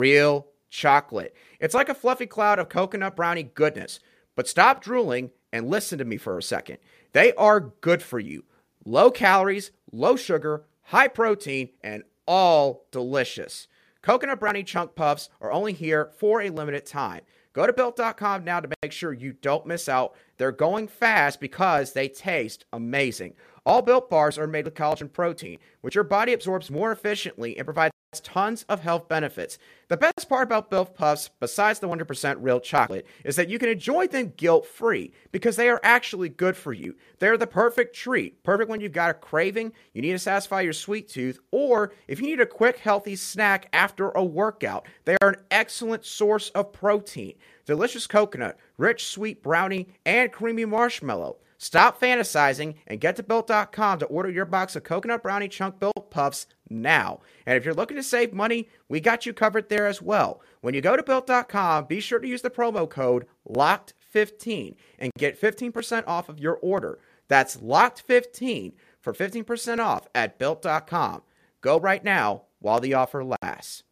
real 0.00 0.46
chocolate. 0.70 1.34
It's 1.60 1.74
like 1.74 1.88
a 1.88 1.94
fluffy 1.94 2.26
cloud 2.26 2.58
of 2.58 2.68
coconut 2.68 3.16
brownie 3.16 3.42
goodness. 3.42 4.00
But 4.34 4.48
stop 4.48 4.82
drooling 4.82 5.30
and 5.52 5.68
listen 5.68 5.98
to 5.98 6.04
me 6.04 6.16
for 6.16 6.38
a 6.38 6.42
second. 6.42 6.78
They 7.12 7.34
are 7.34 7.60
good 7.60 8.02
for 8.02 8.18
you. 8.18 8.44
Low 8.84 9.10
calories, 9.10 9.70
low 9.92 10.16
sugar, 10.16 10.64
high 10.84 11.08
protein, 11.08 11.70
and 11.84 12.02
all 12.26 12.86
delicious. 12.90 13.68
Coconut 14.00 14.40
brownie 14.40 14.64
chunk 14.64 14.94
puffs 14.94 15.28
are 15.40 15.52
only 15.52 15.72
here 15.72 16.10
for 16.18 16.40
a 16.40 16.50
limited 16.50 16.86
time. 16.86 17.20
Go 17.52 17.66
to 17.66 17.72
built.com 17.72 18.44
now 18.44 18.60
to 18.60 18.70
make 18.82 18.92
sure 18.92 19.12
you 19.12 19.34
don't 19.34 19.66
miss 19.66 19.88
out. 19.88 20.14
They're 20.38 20.52
going 20.52 20.88
fast 20.88 21.40
because 21.40 21.92
they 21.92 22.08
taste 22.08 22.64
amazing. 22.72 23.34
All 23.64 23.82
built 23.82 24.10
bars 24.10 24.38
are 24.38 24.46
made 24.46 24.64
with 24.64 24.74
collagen 24.74 25.12
protein, 25.12 25.58
which 25.82 25.94
your 25.94 26.04
body 26.04 26.32
absorbs 26.32 26.70
more 26.70 26.90
efficiently 26.90 27.56
and 27.56 27.66
provides 27.66 27.91
tons 28.20 28.64
of 28.68 28.80
health 28.80 29.08
benefits. 29.08 29.58
The 29.88 29.96
best 29.96 30.28
part 30.28 30.44
about 30.44 30.70
Built 30.70 30.94
Puffs, 30.94 31.30
besides 31.40 31.78
the 31.78 31.88
100% 31.88 32.36
real 32.40 32.60
chocolate, 32.60 33.06
is 33.24 33.36
that 33.36 33.48
you 33.48 33.58
can 33.58 33.68
enjoy 33.68 34.06
them 34.06 34.32
guilt 34.36 34.66
free 34.66 35.12
because 35.32 35.56
they 35.56 35.68
are 35.68 35.80
actually 35.82 36.28
good 36.28 36.56
for 36.56 36.72
you. 36.72 36.94
They're 37.18 37.38
the 37.38 37.46
perfect 37.46 37.96
treat, 37.96 38.42
perfect 38.42 38.68
when 38.68 38.80
you've 38.80 38.92
got 38.92 39.10
a 39.10 39.14
craving, 39.14 39.72
you 39.94 40.02
need 40.02 40.12
to 40.12 40.18
satisfy 40.18 40.60
your 40.60 40.72
sweet 40.72 41.08
tooth, 41.08 41.38
or 41.50 41.92
if 42.06 42.20
you 42.20 42.26
need 42.26 42.40
a 42.40 42.46
quick, 42.46 42.78
healthy 42.78 43.16
snack 43.16 43.68
after 43.72 44.10
a 44.10 44.24
workout. 44.24 44.86
They 45.04 45.16
are 45.22 45.30
an 45.30 45.42
excellent 45.50 46.04
source 46.04 46.50
of 46.50 46.72
protein. 46.72 47.34
Delicious 47.64 48.06
coconut, 48.06 48.58
rich 48.76 49.06
sweet 49.06 49.42
brownie, 49.42 49.88
and 50.04 50.32
creamy 50.32 50.64
marshmallow. 50.64 51.38
Stop 51.62 52.00
fantasizing 52.00 52.74
and 52.88 53.00
get 53.00 53.14
to 53.14 53.22
built.com 53.22 54.00
to 54.00 54.06
order 54.06 54.28
your 54.28 54.44
box 54.44 54.74
of 54.74 54.82
coconut 54.82 55.22
brownie 55.22 55.46
chunk 55.46 55.78
built 55.78 56.10
puffs 56.10 56.48
now. 56.72 57.20
And 57.46 57.56
if 57.56 57.64
you're 57.64 57.74
looking 57.74 57.96
to 57.96 58.02
save 58.02 58.32
money, 58.32 58.68
we 58.88 59.00
got 59.00 59.26
you 59.26 59.32
covered 59.32 59.68
there 59.68 59.86
as 59.86 60.00
well. 60.00 60.40
When 60.60 60.74
you 60.74 60.80
go 60.80 60.96
to 60.96 61.02
built.com, 61.02 61.86
be 61.86 62.00
sure 62.00 62.18
to 62.18 62.28
use 62.28 62.42
the 62.42 62.50
promo 62.50 62.88
code 62.88 63.26
LOCKED15 63.48 64.74
and 64.98 65.12
get 65.18 65.40
15% 65.40 66.04
off 66.06 66.28
of 66.28 66.40
your 66.40 66.56
order. 66.56 66.98
That's 67.28 67.56
LOCKED15 67.58 68.72
for 69.00 69.12
15% 69.12 69.78
off 69.78 70.06
at 70.14 70.38
built.com. 70.38 71.22
Go 71.60 71.78
right 71.78 72.02
now 72.02 72.42
while 72.58 72.80
the 72.80 72.94
offer 72.94 73.24
lasts. 73.24 73.82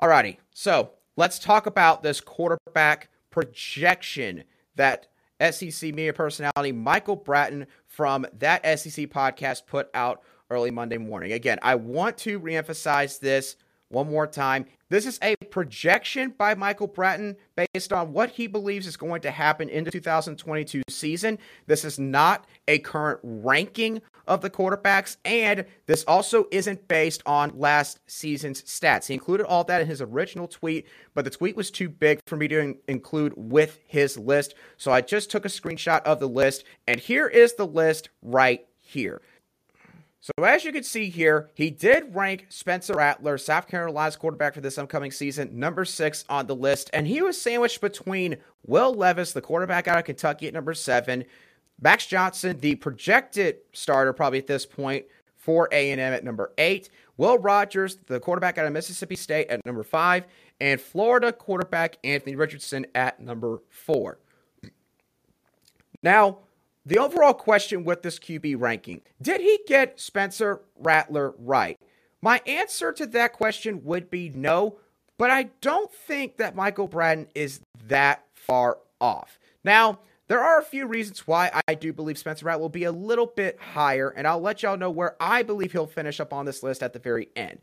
Alrighty, 0.00 0.36
so 0.52 0.92
let's 1.16 1.38
talk 1.38 1.66
about 1.66 2.02
this 2.02 2.20
quarterback 2.20 3.08
projection 3.30 4.44
that 4.76 5.08
SEC 5.40 5.94
media 5.94 6.12
personality 6.12 6.72
Michael 6.72 7.16
Bratton 7.16 7.66
from 7.86 8.26
that 8.38 8.62
SEC 8.78 9.06
podcast 9.06 9.66
put 9.66 9.88
out 9.94 10.22
early 10.50 10.70
Monday 10.70 10.98
morning. 10.98 11.32
Again, 11.32 11.58
I 11.62 11.74
want 11.74 12.16
to 12.18 12.40
reemphasize 12.40 13.20
this 13.20 13.56
one 13.90 14.10
more 14.10 14.26
time. 14.26 14.66
This 14.90 15.06
is 15.06 15.18
a 15.22 15.34
projection 15.50 16.34
by 16.36 16.54
Michael 16.54 16.86
Bratton 16.86 17.36
based 17.56 17.92
on 17.92 18.12
what 18.12 18.30
he 18.30 18.46
believes 18.46 18.86
is 18.86 18.96
going 18.96 19.20
to 19.22 19.30
happen 19.30 19.68
in 19.68 19.84
the 19.84 19.90
2022 19.90 20.82
season. 20.88 21.38
This 21.66 21.84
is 21.84 21.98
not 21.98 22.46
a 22.66 22.78
current 22.78 23.20
ranking 23.22 24.00
of 24.26 24.42
the 24.42 24.50
quarterbacks, 24.50 25.16
and 25.24 25.64
this 25.86 26.04
also 26.04 26.46
isn't 26.50 26.86
based 26.86 27.22
on 27.24 27.58
last 27.58 28.00
season's 28.06 28.62
stats. 28.62 29.06
He 29.06 29.14
included 29.14 29.46
all 29.46 29.64
that 29.64 29.80
in 29.80 29.86
his 29.86 30.02
original 30.02 30.48
tweet, 30.48 30.86
but 31.14 31.24
the 31.24 31.30
tweet 31.30 31.56
was 31.56 31.70
too 31.70 31.88
big 31.88 32.20
for 32.26 32.36
me 32.36 32.48
to 32.48 32.76
include 32.88 33.32
with 33.36 33.78
his 33.86 34.18
list. 34.18 34.54
So 34.76 34.92
I 34.92 35.00
just 35.00 35.30
took 35.30 35.46
a 35.46 35.48
screenshot 35.48 36.02
of 36.02 36.20
the 36.20 36.28
list, 36.28 36.64
and 36.86 37.00
here 37.00 37.26
is 37.26 37.54
the 37.54 37.66
list 37.66 38.10
right 38.22 38.66
here. 38.80 39.22
So 40.20 40.32
as 40.44 40.64
you 40.64 40.72
can 40.72 40.82
see 40.82 41.08
here, 41.10 41.50
he 41.54 41.70
did 41.70 42.14
rank 42.14 42.46
Spencer 42.48 42.94
Rattler, 42.94 43.38
South 43.38 43.68
Carolina's 43.68 44.16
quarterback 44.16 44.54
for 44.54 44.60
this 44.60 44.76
upcoming 44.76 45.12
season, 45.12 45.58
number 45.58 45.84
six 45.84 46.24
on 46.28 46.46
the 46.46 46.56
list, 46.56 46.90
and 46.92 47.06
he 47.06 47.22
was 47.22 47.40
sandwiched 47.40 47.80
between 47.80 48.36
Will 48.66 48.92
Levis, 48.92 49.32
the 49.32 49.40
quarterback 49.40 49.86
out 49.86 49.98
of 49.98 50.04
Kentucky, 50.04 50.48
at 50.48 50.54
number 50.54 50.74
seven, 50.74 51.24
Max 51.80 52.06
Johnson, 52.06 52.58
the 52.58 52.74
projected 52.74 53.58
starter 53.72 54.12
probably 54.12 54.40
at 54.40 54.48
this 54.48 54.66
point 54.66 55.04
for 55.36 55.68
A&M 55.70 56.00
at 56.00 56.24
number 56.24 56.52
eight, 56.58 56.90
Will 57.16 57.38
Rogers, 57.38 57.98
the 58.06 58.18
quarterback 58.18 58.58
out 58.58 58.66
of 58.66 58.72
Mississippi 58.72 59.14
State 59.16 59.48
at 59.48 59.64
number 59.64 59.84
five, 59.84 60.24
and 60.60 60.80
Florida 60.80 61.32
quarterback 61.32 61.96
Anthony 62.02 62.34
Richardson 62.34 62.86
at 62.94 63.20
number 63.20 63.60
four. 63.70 64.18
Now, 66.02 66.38
the 66.88 66.98
overall 66.98 67.34
question 67.34 67.84
with 67.84 68.02
this 68.02 68.18
QB 68.18 68.58
ranking 68.58 69.02
did 69.20 69.40
he 69.40 69.60
get 69.66 70.00
Spencer 70.00 70.62
Rattler 70.78 71.34
right? 71.38 71.78
My 72.22 72.40
answer 72.46 72.92
to 72.92 73.06
that 73.06 73.32
question 73.32 73.84
would 73.84 74.10
be 74.10 74.30
no, 74.30 74.78
but 75.18 75.30
I 75.30 75.50
don't 75.60 75.92
think 75.92 76.38
that 76.38 76.56
Michael 76.56 76.88
Bratton 76.88 77.28
is 77.34 77.60
that 77.86 78.24
far 78.34 78.78
off. 79.00 79.38
Now, 79.62 80.00
there 80.26 80.42
are 80.42 80.58
a 80.58 80.64
few 80.64 80.86
reasons 80.86 81.26
why 81.26 81.50
I 81.68 81.74
do 81.74 81.92
believe 81.92 82.18
Spencer 82.18 82.46
Rattler 82.46 82.62
will 82.62 82.68
be 82.70 82.84
a 82.84 82.92
little 82.92 83.26
bit 83.26 83.58
higher, 83.60 84.10
and 84.10 84.26
I'll 84.26 84.40
let 84.40 84.62
y'all 84.62 84.76
know 84.76 84.90
where 84.90 85.16
I 85.20 85.42
believe 85.42 85.72
he'll 85.72 85.86
finish 85.86 86.20
up 86.20 86.32
on 86.32 86.44
this 86.44 86.62
list 86.62 86.82
at 86.82 86.92
the 86.92 86.98
very 86.98 87.28
end. 87.36 87.60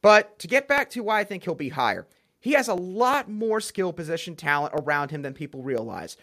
But 0.00 0.38
to 0.40 0.48
get 0.48 0.66
back 0.66 0.90
to 0.90 1.02
why 1.02 1.20
I 1.20 1.24
think 1.24 1.44
he'll 1.44 1.54
be 1.54 1.68
higher, 1.68 2.06
he 2.40 2.52
has 2.52 2.68
a 2.68 2.74
lot 2.74 3.30
more 3.30 3.60
skill 3.60 3.92
position 3.92 4.34
talent 4.34 4.74
around 4.76 5.10
him 5.10 5.22
than 5.22 5.32
people 5.32 5.62
realize. 5.62 6.16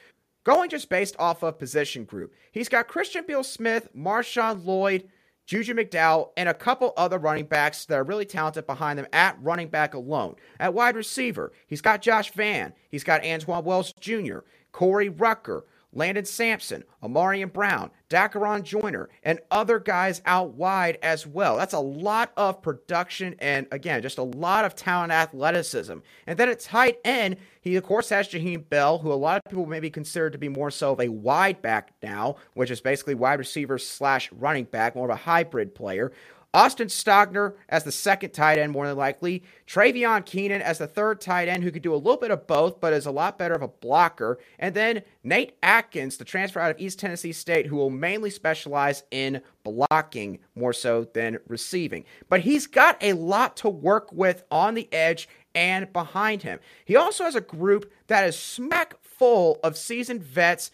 Going 0.50 0.72
just 0.72 0.90
based 0.90 1.16
off 1.20 1.44
of 1.44 1.60
position 1.60 2.06
group, 2.06 2.34
he's 2.52 2.70
got 2.70 2.88
Christian 2.88 3.24
Beal 3.28 3.44
Smith, 3.44 3.88
Marshawn 3.96 4.66
Lloyd, 4.66 5.08
Juju 5.46 5.76
McDowell, 5.76 6.30
and 6.38 6.50
a 6.50 6.56
couple 6.56 6.92
other 6.98 7.20
running 7.20 7.46
backs 7.46 7.86
that 7.86 8.00
are 8.00 8.04
really 8.04 8.26
talented 8.26 8.66
behind 8.66 8.98
them 8.98 9.06
at 9.14 9.38
running 9.44 9.68
back 9.68 9.94
alone. 9.94 10.38
At 10.60 10.74
wide 10.74 10.96
receiver, 10.96 11.52
he's 11.68 11.82
got 11.82 12.02
Josh 12.02 12.32
Vann, 12.32 12.74
he's 12.90 13.04
got 13.04 13.24
Antoine 13.24 13.64
Wells 13.64 13.94
Jr., 14.00 14.40
Corey 14.72 15.10
Rucker, 15.10 15.66
Landon 15.92 16.26
Sampson, 16.26 16.84
Ahmarean 17.02 17.52
Brown, 17.52 17.90
Dakereon 18.10 18.64
Joyner, 18.64 19.10
and 19.24 19.40
other 19.50 19.80
guys 19.80 20.22
out 20.26 20.54
wide 20.54 21.00
as 21.02 21.26
well. 21.26 21.58
That's 21.58 21.74
a 21.74 21.80
lot 21.80 22.32
of 22.38 22.62
production 22.62 23.36
and, 23.40 23.68
again, 23.72 24.02
just 24.02 24.18
a 24.18 24.24
lot 24.24 24.66
of 24.66 24.76
talent 24.76 25.12
athleticism. 25.12 25.98
And 26.28 26.38
then 26.38 26.50
at 26.50 26.60
tight 26.60 27.00
end, 27.04 27.38
he, 27.62 27.76
of 27.76 27.84
course, 27.84 28.10
has 28.10 28.30
Jaheim 28.30 28.70
Bell, 28.70 29.00
who 29.00 29.12
a 29.12 29.16
lot 29.16 29.42
of 29.44 29.50
people 29.50 29.66
maybe 29.66 29.90
consider 29.90 30.30
to 30.30 30.38
be 30.38 30.50
more 30.50 30.72
so 30.72 30.92
of 30.92 31.00
a 31.00 31.10
wide 31.10 31.62
back 31.62 31.92
now, 32.04 32.36
which 32.54 32.72
is 32.72 32.82
basically 32.82 33.16
wide 33.16 33.40
receiver 33.40 33.78
slash 33.78 34.32
running 34.32 34.66
back, 34.66 34.96
more 34.96 35.10
of 35.10 35.16
a 35.16 35.16
hybrid 35.16 35.74
player. 35.74 36.12
Austin 36.54 36.88
Stogner 36.88 37.54
as 37.68 37.84
the 37.84 37.92
second 37.92 38.32
tight 38.32 38.58
end, 38.58 38.72
more 38.72 38.88
than 38.88 38.98
likely. 38.98 39.44
Treveon 39.68 40.26
Keenan 40.26 40.62
as 40.62 40.80
the 40.80 40.88
third 40.88 41.22
tight 41.22 41.48
end, 41.48 41.64
who 41.64 41.72
could 41.72 41.84
do 41.84 41.94
a 41.94 41.96
little 41.96 42.18
bit 42.18 42.32
of 42.32 42.48
both, 42.48 42.80
but 42.80 42.92
is 42.92 43.06
a 43.06 43.12
lot 43.12 43.38
better 43.38 43.54
of 43.54 43.62
a 43.62 43.68
blocker. 43.68 44.40
And 44.58 44.74
then 44.74 45.04
Nate 45.24 45.56
Adkins, 45.62 46.18
the 46.18 46.26
transfer 46.26 46.60
out 46.60 46.72
of 46.72 46.80
East 46.80 46.98
Tennessee 46.98 47.34
State, 47.34 47.68
who 47.68 47.76
will 47.76 47.92
mainly 47.92 48.32
specialize 48.32 49.04
in 49.12 49.42
blocking 49.64 50.40
more 50.56 50.74
so 50.74 51.08
than 51.14 51.38
receiving. 51.48 52.06
But 52.30 52.42
he's 52.42 52.66
got 52.66 52.98
a 53.02 53.14
lot 53.14 53.56
to 53.58 53.70
work 53.70 54.12
with 54.12 54.44
on 54.50 54.74
the 54.74 54.92
edge 54.92 55.30
and 55.54 55.92
behind 55.94 56.42
him. 56.42 56.60
He 56.86 56.96
also 56.96 57.26
has 57.26 57.36
a 57.36 57.42
group 57.42 57.92
that 58.08 58.24
is 58.24 58.38
smack 58.38 58.96
full 59.04 59.60
of 59.64 59.78
seasoned 59.78 60.24
vets 60.24 60.72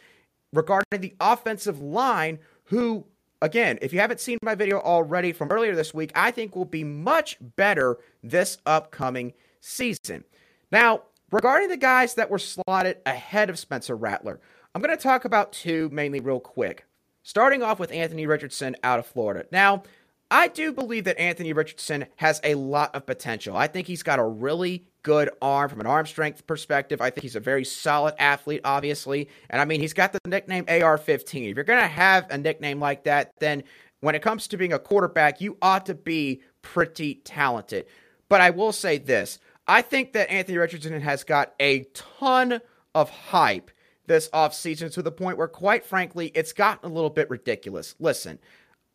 regarding 0.53 1.01
the 1.01 1.15
offensive 1.19 1.81
line 1.81 2.39
who 2.65 3.05
again, 3.45 3.77
if 3.81 3.93
you 3.93 3.99
haven't 3.99 4.19
seen 4.19 4.39
my 4.41 4.55
video 4.55 4.79
already 4.79 5.31
from 5.31 5.51
earlier 5.51 5.75
this 5.75 5.93
week, 5.93 6.12
I 6.15 6.31
think 6.31 6.55
will 6.55 6.65
be 6.65 6.84
much 6.84 7.38
better 7.55 7.97
this 8.23 8.58
upcoming 8.65 9.34
season. 9.62 10.23
Now, 10.71 11.03
regarding 11.31 11.69
the 11.69 11.77
guys 11.77 12.15
that 12.15 12.29
were 12.29 12.39
slotted 12.39 12.97
ahead 13.05 13.49
of 13.49 13.60
Spencer 13.60 13.95
Rattler, 13.95 14.41
I'm 14.73 14.81
going 14.81 14.95
to 14.95 15.01
talk 15.01 15.25
about 15.25 15.53
two 15.53 15.89
mainly 15.93 16.19
real 16.19 16.39
quick. 16.39 16.86
Starting 17.21 17.63
off 17.63 17.79
with 17.79 17.91
Anthony 17.91 18.27
Richardson 18.27 18.75
out 18.84 18.99
of 18.99 19.05
Florida. 19.05 19.45
Now, 19.51 19.84
I 20.31 20.47
do 20.47 20.73
believe 20.73 21.03
that 21.03 21.19
Anthony 21.19 21.53
Richardson 21.53 22.07
has 22.15 22.41
a 22.43 22.55
lot 22.55 22.95
of 22.95 23.05
potential. 23.05 23.55
I 23.55 23.67
think 23.67 23.88
he's 23.88 24.03
got 24.03 24.19
a 24.19 24.23
really 24.23 24.88
good 25.03 25.29
arm 25.41 25.69
from 25.69 25.79
an 25.79 25.85
arm 25.85 26.07
strength 26.07 26.47
perspective. 26.47 26.99
I 26.99 27.11
think 27.11 27.21
he's 27.21 27.35
a 27.35 27.39
very 27.39 27.63
solid 27.63 28.15
athlete, 28.17 28.61
obviously. 28.63 29.29
And 29.51 29.61
I 29.61 29.65
mean, 29.65 29.79
he's 29.79 29.93
got 29.93 30.13
the 30.13 30.19
nickname 30.25 30.65
AR 30.67 30.97
15. 30.97 31.49
If 31.49 31.55
you're 31.55 31.63
going 31.63 31.81
to 31.81 31.88
have 31.88 32.25
a 32.31 32.38
nickname 32.38 32.79
like 32.79 33.03
that, 33.03 33.31
then 33.39 33.63
when 34.01 34.15
it 34.15 34.23
comes 34.23 34.47
to 34.47 34.57
being 34.57 34.73
a 34.73 34.79
quarterback, 34.79 35.41
you 35.41 35.57
ought 35.61 35.85
to 35.85 35.93
be 35.93 36.41
pretty 36.63 37.15
talented. 37.23 37.85
But 38.27 38.41
I 38.41 38.49
will 38.49 38.71
say 38.71 38.97
this 38.97 39.39
I 39.67 39.81
think 39.81 40.13
that 40.13 40.31
Anthony 40.31 40.57
Richardson 40.57 40.99
has 41.01 41.23
got 41.23 41.53
a 41.59 41.85
ton 41.93 42.61
of 42.93 43.09
hype 43.09 43.71
this 44.07 44.29
offseason 44.29 44.91
to 44.93 45.01
the 45.01 45.11
point 45.11 45.38
where, 45.38 45.47
quite 45.47 45.85
frankly, 45.85 46.31
it's 46.35 46.53
gotten 46.53 46.89
a 46.89 46.93
little 46.93 47.09
bit 47.09 47.29
ridiculous. 47.29 47.95
Listen, 47.99 48.39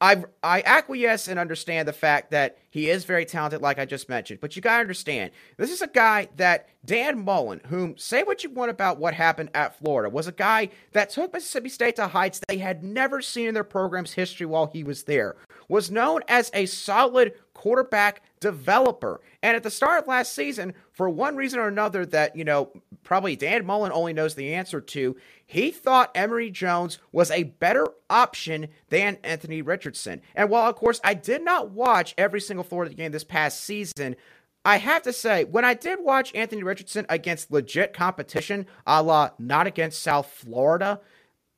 I 0.00 0.24
I 0.42 0.62
acquiesce 0.64 1.28
and 1.28 1.38
understand 1.38 1.86
the 1.86 1.92
fact 1.92 2.30
that 2.30 2.58
he 2.70 2.88
is 2.88 3.04
very 3.04 3.26
talented, 3.26 3.60
like 3.60 3.78
I 3.78 3.84
just 3.84 4.08
mentioned. 4.08 4.40
But 4.40 4.56
you 4.56 4.62
gotta 4.62 4.80
understand, 4.80 5.30
this 5.58 5.70
is 5.70 5.82
a 5.82 5.86
guy 5.86 6.28
that 6.36 6.68
Dan 6.84 7.24
Mullen, 7.24 7.60
whom 7.66 7.98
say 7.98 8.22
what 8.22 8.42
you 8.42 8.50
want 8.50 8.70
about 8.70 8.98
what 8.98 9.12
happened 9.12 9.50
at 9.54 9.78
Florida, 9.78 10.08
was 10.08 10.26
a 10.26 10.32
guy 10.32 10.70
that 10.92 11.10
took 11.10 11.32
Mississippi 11.32 11.68
State 11.68 11.96
to 11.96 12.06
heights 12.06 12.40
they 12.48 12.58
had 12.58 12.82
never 12.82 13.20
seen 13.20 13.48
in 13.48 13.54
their 13.54 13.64
program's 13.64 14.12
history 14.12 14.46
while 14.46 14.70
he 14.72 14.82
was 14.82 15.02
there. 15.04 15.36
Was 15.68 15.90
known 15.90 16.22
as 16.28 16.50
a 16.54 16.66
solid 16.66 17.34
quarterback 17.60 18.22
developer. 18.40 19.20
And 19.42 19.54
at 19.54 19.62
the 19.62 19.70
start 19.70 20.00
of 20.00 20.08
last 20.08 20.34
season, 20.34 20.72
for 20.92 21.10
one 21.10 21.36
reason 21.36 21.60
or 21.60 21.68
another 21.68 22.06
that, 22.06 22.34
you 22.34 22.42
know, 22.42 22.70
probably 23.04 23.36
Dan 23.36 23.66
Mullen 23.66 23.92
only 23.92 24.14
knows 24.14 24.34
the 24.34 24.54
answer 24.54 24.80
to, 24.80 25.14
he 25.44 25.70
thought 25.70 26.10
Emory 26.14 26.50
Jones 26.50 26.98
was 27.12 27.30
a 27.30 27.42
better 27.42 27.86
option 28.08 28.68
than 28.88 29.18
Anthony 29.22 29.60
Richardson. 29.60 30.22
And 30.34 30.48
while, 30.48 30.70
of 30.70 30.76
course, 30.76 31.02
I 31.04 31.12
did 31.12 31.44
not 31.44 31.70
watch 31.70 32.14
every 32.16 32.40
single 32.40 32.64
Florida 32.64 32.94
game 32.94 33.12
this 33.12 33.24
past 33.24 33.60
season, 33.60 34.16
I 34.64 34.78
have 34.78 35.02
to 35.02 35.12
say, 35.12 35.44
when 35.44 35.66
I 35.66 35.74
did 35.74 35.98
watch 36.00 36.34
Anthony 36.34 36.62
Richardson 36.62 37.04
against 37.10 37.50
legit 37.50 37.92
competition, 37.92 38.64
a 38.86 39.02
la 39.02 39.30
not 39.38 39.66
against 39.66 40.02
South 40.02 40.28
Florida, 40.28 41.00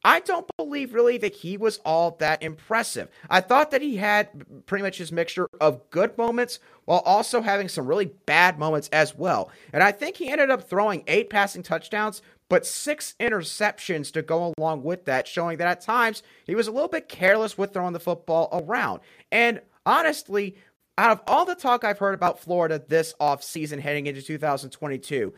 I 0.05 0.21
don't 0.21 0.51
believe 0.57 0.95
really 0.95 1.19
that 1.19 1.35
he 1.35 1.57
was 1.57 1.79
all 1.85 2.17
that 2.19 2.43
impressive. 2.43 3.09
I 3.31 3.41
thought 3.41 3.71
that 3.71 3.83
he 3.83 3.97
had 3.97 4.67
pretty 4.67 4.83
much 4.83 4.99
his 4.99 5.13
mixture 5.13 5.49
of 5.61 5.89
good 5.91 6.19
moments 6.19 6.59
while 6.85 7.01
also 7.01 7.41
having 7.41 7.69
some 7.69 7.87
really 7.87 8.07
bad 8.27 8.59
moments 8.59 8.89
as 8.93 9.17
well. 9.17 9.51
And 9.73 9.83
I 9.83 9.93
think 9.93 10.17
he 10.17 10.29
ended 10.29 10.51
up 10.51 10.69
throwing 10.69 11.05
eight 11.07 11.31
passing 11.31 11.63
touchdowns, 11.63 12.21
but 12.49 12.67
six 12.67 13.15
interceptions 13.21 14.13
to 14.13 14.23
go 14.23 14.53
along 14.59 14.83
with 14.83 15.05
that, 15.05 15.29
showing 15.29 15.59
that 15.59 15.69
at 15.69 15.81
times 15.81 16.23
he 16.45 16.55
was 16.55 16.67
a 16.67 16.73
little 16.73 16.89
bit 16.89 17.09
careless 17.09 17.57
with 17.57 17.73
throwing 17.73 17.93
the 17.93 18.01
football 18.01 18.49
around. 18.53 19.01
And 19.31 19.61
honestly, 19.87 20.57
out 20.99 21.13
of 21.13 21.21
all 21.27 21.45
the 21.45 21.55
talk 21.55 21.85
I've 21.85 21.99
heard 21.99 22.15
about 22.15 22.41
Florida 22.41 22.83
this 22.87 23.15
offseason 23.21 23.81
heading 23.81 24.07
into 24.07 24.21
2022, 24.21 25.33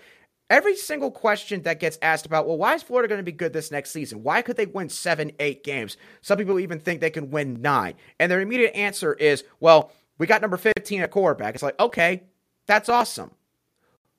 Every 0.55 0.77
single 0.77 1.11
question 1.11 1.63
that 1.63 1.81
gets 1.81 1.99
asked 2.01 2.27
about, 2.27 2.47
well, 2.47 2.57
why 2.57 2.75
is 2.75 2.83
Florida 2.85 3.09
going 3.09 3.19
to 3.19 3.25
be 3.25 3.33
good 3.33 3.53
this 3.53 3.73
next 3.73 3.91
season? 3.91 4.23
Why 4.23 4.41
could 4.41 4.57
they 4.57 4.67
win 4.67 4.89
seven, 4.89 5.33
eight 5.41 5.65
games? 5.65 5.97
Some 6.21 6.39
people 6.39 6.61
even 6.61 6.79
think 6.79 7.01
they 7.01 7.11
can 7.11 7.33
win 7.33 7.61
nine. 7.61 7.95
And 8.21 8.31
their 8.31 8.41
immediate 8.41 8.73
answer 8.73 9.15
is, 9.15 9.43
well, 9.59 9.91
we 10.17 10.29
got 10.29 10.43
number 10.43 10.57
15 10.57 11.01
at 11.01 11.11
quarterback. 11.11 11.55
It's 11.55 11.63
like, 11.65 11.81
okay, 11.81 12.23
that's 12.67 12.89
awesome. 12.89 13.33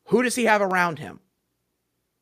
Who 0.08 0.24
does 0.24 0.36
he 0.36 0.43
have 0.43 0.62
around 0.62 1.00
him? 1.00 1.21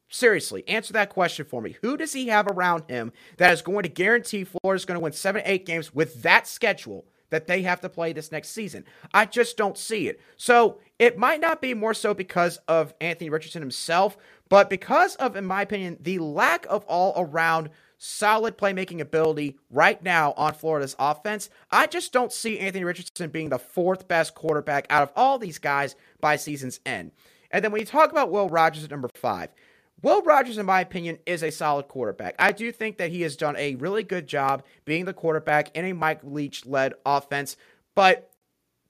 Seriously, 0.10 0.63
answer 0.67 0.93
that 0.93 1.10
question 1.10 1.47
for 1.47 1.60
me. 1.60 1.76
Who 1.82 1.97
does 1.97 2.13
he 2.13 2.28
have 2.28 2.45
around 2.45 2.84
him 2.88 3.13
that 3.38 3.52
is 3.52 3.63
going 3.63 3.82
to 3.82 3.89
guarantee 3.89 4.43
Florida's 4.43 4.86
going 4.86 4.99
to 4.99 5.04
win 5.04 5.13
seven, 5.13 5.41
eight 5.43 5.65
games 5.65 5.91
with 5.91 6.21
that 6.21 6.45
schedule 6.45 7.08
that 7.34 7.48
they 7.48 7.63
have 7.63 7.82
to 7.82 7.89
play 7.89 8.13
this 8.13 8.32
next 8.32 8.50
season. 8.50 8.86
I 9.13 9.26
just 9.26 9.58
don't 9.58 9.78
see 9.78 10.08
it. 10.08 10.22
So 10.38 10.80
it 11.00 11.17
might 11.17 11.41
not 11.41 11.62
be 11.62 11.74
more 11.74 11.93
so 11.93 12.13
because 12.13 12.58
of 12.67 12.93
Anthony 13.02 13.30
Richardson 13.30 13.62
himself, 13.62 14.17
but 14.50 14.69
because 14.69 15.15
of, 15.15 15.36
in 15.36 15.46
my 15.46 15.63
opinion, 15.63 15.98
the 16.00 16.19
lack 16.19 16.65
of 16.69 16.86
all 16.86 17.13
around 17.17 17.69
solid 17.98 18.58
playmaking 18.58 19.00
ability 19.00 19.58
right 19.69 20.04
now 20.04 20.34
on 20.36 20.54
Florida's 20.54 20.96
offense. 21.00 21.50
I 21.72 21.88
just 21.88 22.12
don't 22.12 22.34
see 22.34 22.60
Anthony 22.60 22.84
Richardson 22.84 23.30
being 23.30 23.50
the 23.50 23.58
fourth 23.58 24.08
best 24.10 24.36
quarterback 24.36 24.86
out 24.89 25.04
of 25.04 25.12
all 25.15 25.39
these 25.39 25.58
guys 25.58 25.96
by 26.19 26.36
season's 26.36 26.82
end. 26.86 27.12
And 27.50 27.63
then 27.63 27.72
when 27.72 27.80
you 27.80 27.86
talk 27.86 28.12
about 28.12 28.30
Will 28.30 28.50
Rogers 28.50 28.84
at 28.84 28.91
number 28.91 29.10
five, 29.15 29.50
Will 30.03 30.21
Rogers, 30.21 30.57
in 30.57 30.65
my 30.65 30.81
opinion, 30.81 31.17
is 31.25 31.43
a 31.43 31.49
solid 31.49 31.87
quarterback. 31.87 32.35
I 32.37 32.51
do 32.51 32.73
think 32.73 32.97
that 32.97 33.09
he 33.09 33.21
has 33.21 33.37
done 33.37 33.55
a 33.55 33.75
really 33.75 34.03
good 34.03 34.27
job 34.27 34.63
being 34.83 35.05
the 35.05 35.13
quarterback 35.13 35.75
in 35.75 35.85
a 35.85 35.93
Mike 35.93 36.19
Leach 36.23 36.65
led 36.65 36.93
offense, 37.05 37.55
but 37.95 38.29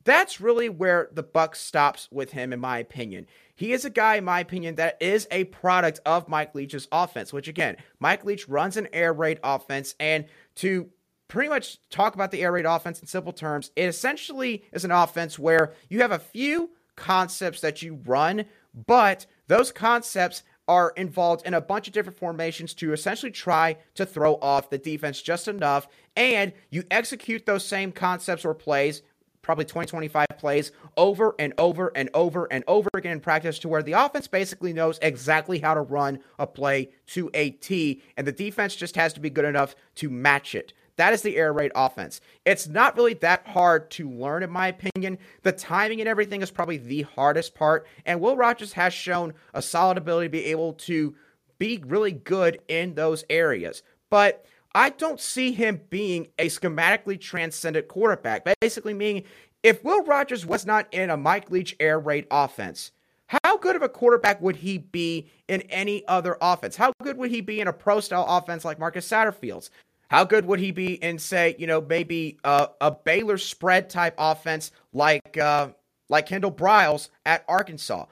that's 0.04 0.42
really 0.42 0.70
where 0.70 1.10
the 1.14 1.24
buck 1.24 1.56
stops 1.56 2.10
with 2.12 2.32
him, 2.32 2.52
in 2.52 2.60
my 2.60 2.80
opinion. 2.80 3.28
He 3.56 3.74
is 3.74 3.86
a 3.86 3.92
guy, 3.92 4.16
in 4.16 4.26
my 4.26 4.40
opinion, 4.40 4.76
that 4.76 4.98
is 5.00 5.28
a 5.30 5.44
product 5.46 6.00
of 6.04 6.28
Mike 6.28 6.56
Leach's 6.56 6.88
offense, 6.92 7.32
which 7.32 7.48
again, 7.48 7.78
Mike 8.00 8.26
Leach 8.26 8.50
runs 8.50 8.76
an 8.76 8.90
air 8.92 9.14
raid 9.14 9.40
offense, 9.44 9.94
and 10.00 10.26
to 10.56 10.90
pretty 11.28 11.48
much 11.48 11.78
talk 11.92 12.16
about 12.16 12.32
the 12.32 12.42
air 12.42 12.52
raid 12.52 12.66
offense 12.66 13.00
in 13.00 13.08
simple 13.08 13.34
terms, 13.34 13.70
it 13.76 13.86
essentially 13.86 14.66
is 14.74 14.84
an 14.84 14.92
offense 14.92 15.38
where 15.38 15.74
you 15.90 16.02
have 16.02 16.12
a 16.12 16.20
few 16.20 16.72
concepts 16.96 17.62
that 17.62 17.84
you 17.84 18.02
run, 18.06 18.46
but 18.74 19.28
those 19.48 19.72
concepts 19.72 20.42
are 20.68 20.94
involved 20.96 21.46
in 21.46 21.54
a 21.54 21.62
bunch 21.62 21.88
of 21.88 21.94
different 21.94 22.18
formations 22.18 22.74
to 22.76 22.94
essentially 22.94 23.32
try 23.32 23.78
to 23.96 24.06
throw 24.06 24.36
off 24.36 24.70
the 24.70 24.78
defense 24.78 25.22
just 25.22 25.48
enough. 25.48 25.88
And 26.16 26.54
you 26.70 26.84
execute 26.90 27.46
those 27.46 27.66
same 27.66 27.92
concepts 27.92 28.46
or 28.46 28.54
plays, 28.54 29.02
probably 29.42 29.66
20, 29.66 29.88
25 29.88 30.26
plays, 30.38 30.72
over 30.96 31.36
and 31.38 31.54
over 31.58 31.92
and 31.96 32.10
over 32.14 32.48
and 32.50 32.64
over 32.68 32.90
again 32.94 33.12
in 33.12 33.20
practice 33.20 33.60
to 33.60 33.68
where 33.68 33.84
the 33.84 33.92
offense 33.92 34.28
basically 34.28 34.72
knows 34.72 35.00
exactly 35.02 35.60
how 35.60 35.74
to 35.74 35.82
run 35.82 36.20
a 36.40 36.48
play 36.48 36.90
to 37.08 37.30
a 37.34 37.50
T. 37.50 38.02
And 38.16 38.26
the 38.26 38.32
defense 38.32 38.76
just 38.76 38.96
has 38.96 39.14
to 39.14 39.20
be 39.20 39.30
good 39.30 39.46
enough 39.46 39.76
to 39.96 40.10
match 40.10 40.56
it. 40.56 40.74
That 40.98 41.14
is 41.14 41.22
the 41.22 41.38
air 41.38 41.52
raid 41.54 41.72
offense. 41.76 42.22
It's 42.46 42.68
not 42.68 42.96
really 42.96 43.16
that 43.16 43.48
hard 43.48 43.90
to 43.92 44.10
learn, 44.10 44.44
in 44.44 44.52
my 44.52 44.68
opinion. 44.68 45.18
The 45.42 45.52
timing 45.52 46.00
and 46.00 46.08
everything 46.08 46.42
is 46.42 46.52
probably 46.52 46.78
the 46.78 47.04
hardest 47.04 47.56
part. 47.56 47.88
And 48.06 48.22
Will 48.22 48.38
Rogers 48.38 48.74
has 48.74 48.94
shown 48.94 49.34
a 49.54 49.62
solid 49.62 49.98
ability 49.98 50.28
to 50.28 50.32
be 50.32 50.46
able 50.46 50.74
to 50.74 51.16
be 51.58 51.82
really 51.86 52.12
good 52.12 52.60
in 52.68 52.94
those 52.94 53.24
areas. 53.30 53.82
But 54.10 54.46
I 54.76 54.90
don't 54.90 55.20
see 55.20 55.52
him 55.52 55.82
being 55.90 56.28
a 56.38 56.50
schematically 56.50 57.20
transcendent 57.20 57.88
quarterback. 57.88 58.48
Basically, 58.60 58.94
meaning 58.94 59.24
if 59.64 59.84
Will 59.84 60.04
Rogers 60.04 60.46
was 60.46 60.66
not 60.66 60.88
in 60.94 61.10
a 61.10 61.18
Mike 61.18 61.50
Leach 61.50 61.76
air 61.80 62.00
raid 62.00 62.28
offense, 62.30 62.92
how 63.28 63.58
good 63.58 63.76
of 63.76 63.82
a 63.82 63.90
quarterback 63.90 64.42
would 64.42 64.58
he 64.58 64.78
be 64.78 65.32
in 65.48 65.62
any 65.64 66.06
other 66.08 66.38
offense? 66.42 66.76
How 66.76 66.92
good 67.02 67.18
would 67.18 67.32
he 67.32 67.42
be 67.42 67.62
in 67.62 67.68
a 67.68 67.74
pro 67.74 68.00
style 68.00 68.26
offense 68.28 68.66
like 68.66 68.78
Marcus 68.78 69.08
Satterfield's? 69.08 69.72
How 70.10 70.24
good 70.24 70.46
would 70.46 70.60
he 70.60 70.72
be 70.72 70.94
in, 70.94 71.18
say, 71.18 71.56
you 71.58 71.68
know, 71.68 71.82
maybe 71.82 72.38
a, 72.44 72.70
a 72.82 72.92
Baylor 72.92 73.38
spread 73.38 73.90
type 73.90 74.16
offense 74.18 74.72
like 74.92 75.38
uh, 75.38 75.70
like 76.10 76.28
Kendall 76.28 76.52
Briles 76.52 77.10
at 77.26 77.44
Arkansas? 77.48 78.06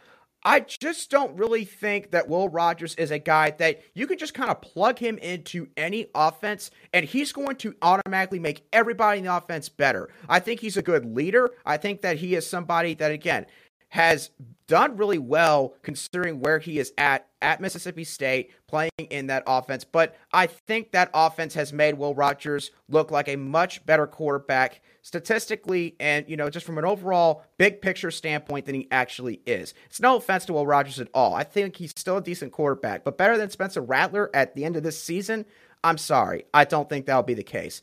I 0.43 0.62
just 0.62 1.12
don't 1.12 1.38
really 1.38 1.65
think 1.65 2.12
that 2.12 2.27
Will 2.27 2.49
Rogers 2.49 2.95
is 2.95 3.12
a 3.12 3.19
guy 3.19 3.51
that 3.51 3.82
you 3.93 4.08
can 4.08 4.17
just 4.17 4.34
kind 4.34 4.49
of 4.49 4.60
plug 4.62 4.97
him 4.97 5.19
into 5.19 5.67
any 5.77 6.08
offense 6.15 6.71
and 6.93 7.06
he's 7.06 7.32
going 7.32 7.58
to 7.58 7.75
automatically 7.82 8.39
make 8.39 8.65
everybody 8.73 9.19
in 9.19 9.25
the 9.25 9.36
offense 9.36 9.69
better. 9.69 10.10
I 10.27 10.39
think 10.39 10.60
he's 10.60 10.77
a 10.77 10.82
good 10.82 11.06
leader. 11.06 11.51
I 11.63 11.77
think 11.77 12.01
that 12.01 12.17
he 12.17 12.34
is 12.34 12.47
somebody 12.47 12.95
that, 12.95 13.12
again, 13.12 13.45
has 13.89 14.32
done 14.71 14.95
really 14.95 15.17
well 15.17 15.75
considering 15.81 16.39
where 16.39 16.57
he 16.57 16.79
is 16.79 16.93
at 16.97 17.27
at 17.41 17.60
Mississippi 17.60 18.05
State 18.05 18.51
playing 18.67 18.89
in 19.10 19.27
that 19.27 19.43
offense. 19.45 19.84
But 19.84 20.15
I 20.31 20.47
think 20.47 20.91
that 20.91 21.12
offense 21.13 21.53
has 21.55 21.73
made 21.73 21.95
Will 21.95 22.15
Rogers 22.15 22.71
look 22.88 23.12
like 23.12 23.27
a 23.27 23.36
much 23.36 23.86
better 23.86 24.07
quarterback 24.07 24.79
statistically 25.01 25.97
and, 25.99 26.25
you 26.29 26.38
know, 26.38 26.49
just 26.49 26.65
from 26.65 26.77
an 26.77 26.86
overall 26.86 27.43
big 27.57 27.81
picture 27.81 28.12
standpoint 28.12 28.65
than 28.65 28.75
he 28.75 28.88
actually 28.91 29.41
is. 29.45 29.73
It's 29.88 29.99
no 29.99 30.15
offense 30.15 30.45
to 30.45 30.53
Will 30.53 30.65
Rogers 30.65 31.01
at 31.01 31.10
all. 31.13 31.34
I 31.36 31.43
think 31.43 31.75
he's 31.75 31.91
still 31.91 32.17
a 32.17 32.21
decent 32.21 32.53
quarterback, 32.53 33.03
but 33.03 33.17
better 33.17 33.38
than 33.38 33.49
Spencer 33.49 33.81
Rattler 33.81 34.29
at 34.34 34.55
the 34.55 34.63
end 34.63 34.77
of 34.77 34.84
this 34.84 35.01
season. 35.03 35.43
I'm 35.84 35.97
sorry. 35.97 36.45
I 36.53 36.63
don't 36.63 36.88
think 36.88 37.07
that'll 37.07 37.23
be 37.23 37.34
the 37.34 37.43
case. 37.43 37.81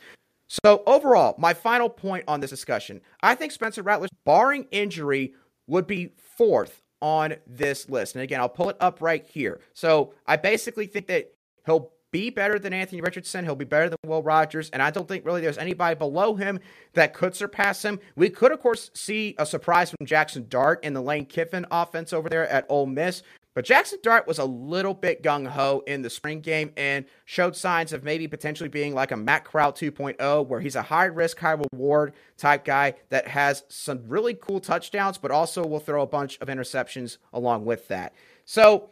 So, 0.48 0.82
overall, 0.86 1.34
my 1.36 1.52
final 1.52 1.90
point 1.90 2.24
on 2.26 2.40
this 2.40 2.48
discussion 2.48 3.02
I 3.22 3.34
think 3.34 3.52
Spencer 3.52 3.82
Rattler, 3.82 4.08
barring 4.24 4.66
injury, 4.70 5.34
would 5.68 5.86
be 5.86 6.12
fourth 6.36 6.82
on 7.00 7.36
this 7.46 7.88
list. 7.88 8.16
And 8.16 8.22
again, 8.22 8.40
I'll 8.40 8.48
pull 8.48 8.70
it 8.70 8.76
up 8.80 9.00
right 9.00 9.24
here. 9.24 9.60
So 9.72 10.14
I 10.26 10.36
basically 10.36 10.86
think 10.86 11.06
that 11.06 11.32
he'll 11.64 11.92
be 12.10 12.30
better 12.30 12.58
than 12.58 12.72
Anthony 12.72 13.00
Richardson. 13.00 13.44
He'll 13.44 13.54
be 13.54 13.64
better 13.64 13.88
than 13.88 13.98
Will 14.06 14.22
Rogers. 14.22 14.70
And 14.70 14.82
I 14.82 14.90
don't 14.90 15.06
think 15.06 15.24
really 15.24 15.40
there's 15.40 15.58
anybody 15.58 15.94
below 15.94 16.34
him 16.34 16.58
that 16.94 17.12
could 17.14 17.36
surpass 17.36 17.84
him. 17.84 18.00
We 18.16 18.30
could, 18.30 18.50
of 18.50 18.60
course, 18.60 18.90
see 18.94 19.34
a 19.38 19.46
surprise 19.46 19.90
from 19.90 20.06
Jackson 20.06 20.46
Dart 20.48 20.82
in 20.82 20.94
the 20.94 21.02
Lane 21.02 21.26
Kiffin 21.26 21.66
offense 21.70 22.12
over 22.12 22.28
there 22.28 22.48
at 22.48 22.66
Ole 22.68 22.86
Miss. 22.86 23.22
But 23.58 23.64
Jackson 23.64 23.98
Dart 24.04 24.28
was 24.28 24.38
a 24.38 24.44
little 24.44 24.94
bit 24.94 25.20
gung 25.20 25.44
ho 25.44 25.82
in 25.84 26.02
the 26.02 26.10
spring 26.10 26.42
game 26.42 26.70
and 26.76 27.04
showed 27.24 27.56
signs 27.56 27.92
of 27.92 28.04
maybe 28.04 28.28
potentially 28.28 28.68
being 28.68 28.94
like 28.94 29.10
a 29.10 29.16
Matt 29.16 29.44
Corral 29.44 29.72
2.0, 29.72 30.46
where 30.46 30.60
he's 30.60 30.76
a 30.76 30.82
high 30.82 31.06
risk, 31.06 31.40
high 31.40 31.56
reward 31.72 32.12
type 32.36 32.64
guy 32.64 32.94
that 33.08 33.26
has 33.26 33.64
some 33.66 34.04
really 34.06 34.34
cool 34.34 34.60
touchdowns, 34.60 35.18
but 35.18 35.32
also 35.32 35.66
will 35.66 35.80
throw 35.80 36.02
a 36.02 36.06
bunch 36.06 36.38
of 36.40 36.46
interceptions 36.46 37.18
along 37.32 37.64
with 37.64 37.88
that. 37.88 38.14
So 38.44 38.90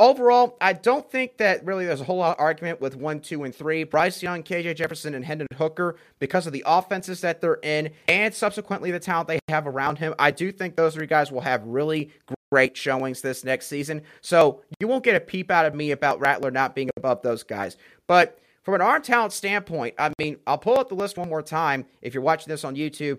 overall, 0.00 0.56
I 0.60 0.72
don't 0.72 1.08
think 1.08 1.36
that 1.36 1.64
really 1.64 1.86
there's 1.86 2.00
a 2.00 2.04
whole 2.04 2.16
lot 2.16 2.36
of 2.36 2.40
argument 2.42 2.80
with 2.80 2.96
one, 2.96 3.20
two, 3.20 3.44
and 3.44 3.54
three. 3.54 3.84
Bryce 3.84 4.24
Young, 4.24 4.42
KJ 4.42 4.74
Jefferson, 4.74 5.14
and 5.14 5.24
Hendon 5.24 5.46
Hooker 5.56 5.94
because 6.18 6.48
of 6.48 6.52
the 6.52 6.64
offenses 6.66 7.20
that 7.20 7.40
they're 7.40 7.60
in 7.62 7.90
and 8.08 8.34
subsequently 8.34 8.90
the 8.90 8.98
talent 8.98 9.28
they 9.28 9.38
have 9.48 9.68
around 9.68 9.98
him. 9.98 10.14
I 10.18 10.32
do 10.32 10.50
think 10.50 10.74
those 10.74 10.94
three 10.94 11.06
guys 11.06 11.30
will 11.30 11.42
have 11.42 11.62
really 11.64 12.10
great 12.54 12.76
showings 12.76 13.20
this 13.20 13.42
next 13.42 13.66
season. 13.66 14.00
So 14.20 14.60
you 14.78 14.86
won't 14.86 15.02
get 15.02 15.16
a 15.16 15.20
peep 15.20 15.50
out 15.50 15.66
of 15.66 15.74
me 15.74 15.90
about 15.90 16.20
Rattler 16.20 16.52
not 16.52 16.72
being 16.72 16.88
above 16.96 17.20
those 17.22 17.42
guys. 17.42 17.76
But 18.06 18.38
from 18.62 18.74
an 18.74 18.80
arm 18.80 19.02
talent 19.02 19.32
standpoint, 19.32 19.96
I 19.98 20.12
mean, 20.20 20.36
I'll 20.46 20.56
pull 20.56 20.78
up 20.78 20.88
the 20.88 20.94
list 20.94 21.18
one 21.18 21.28
more 21.28 21.42
time 21.42 21.84
if 22.00 22.14
you're 22.14 22.22
watching 22.22 22.48
this 22.48 22.62
on 22.62 22.76
YouTube. 22.76 23.18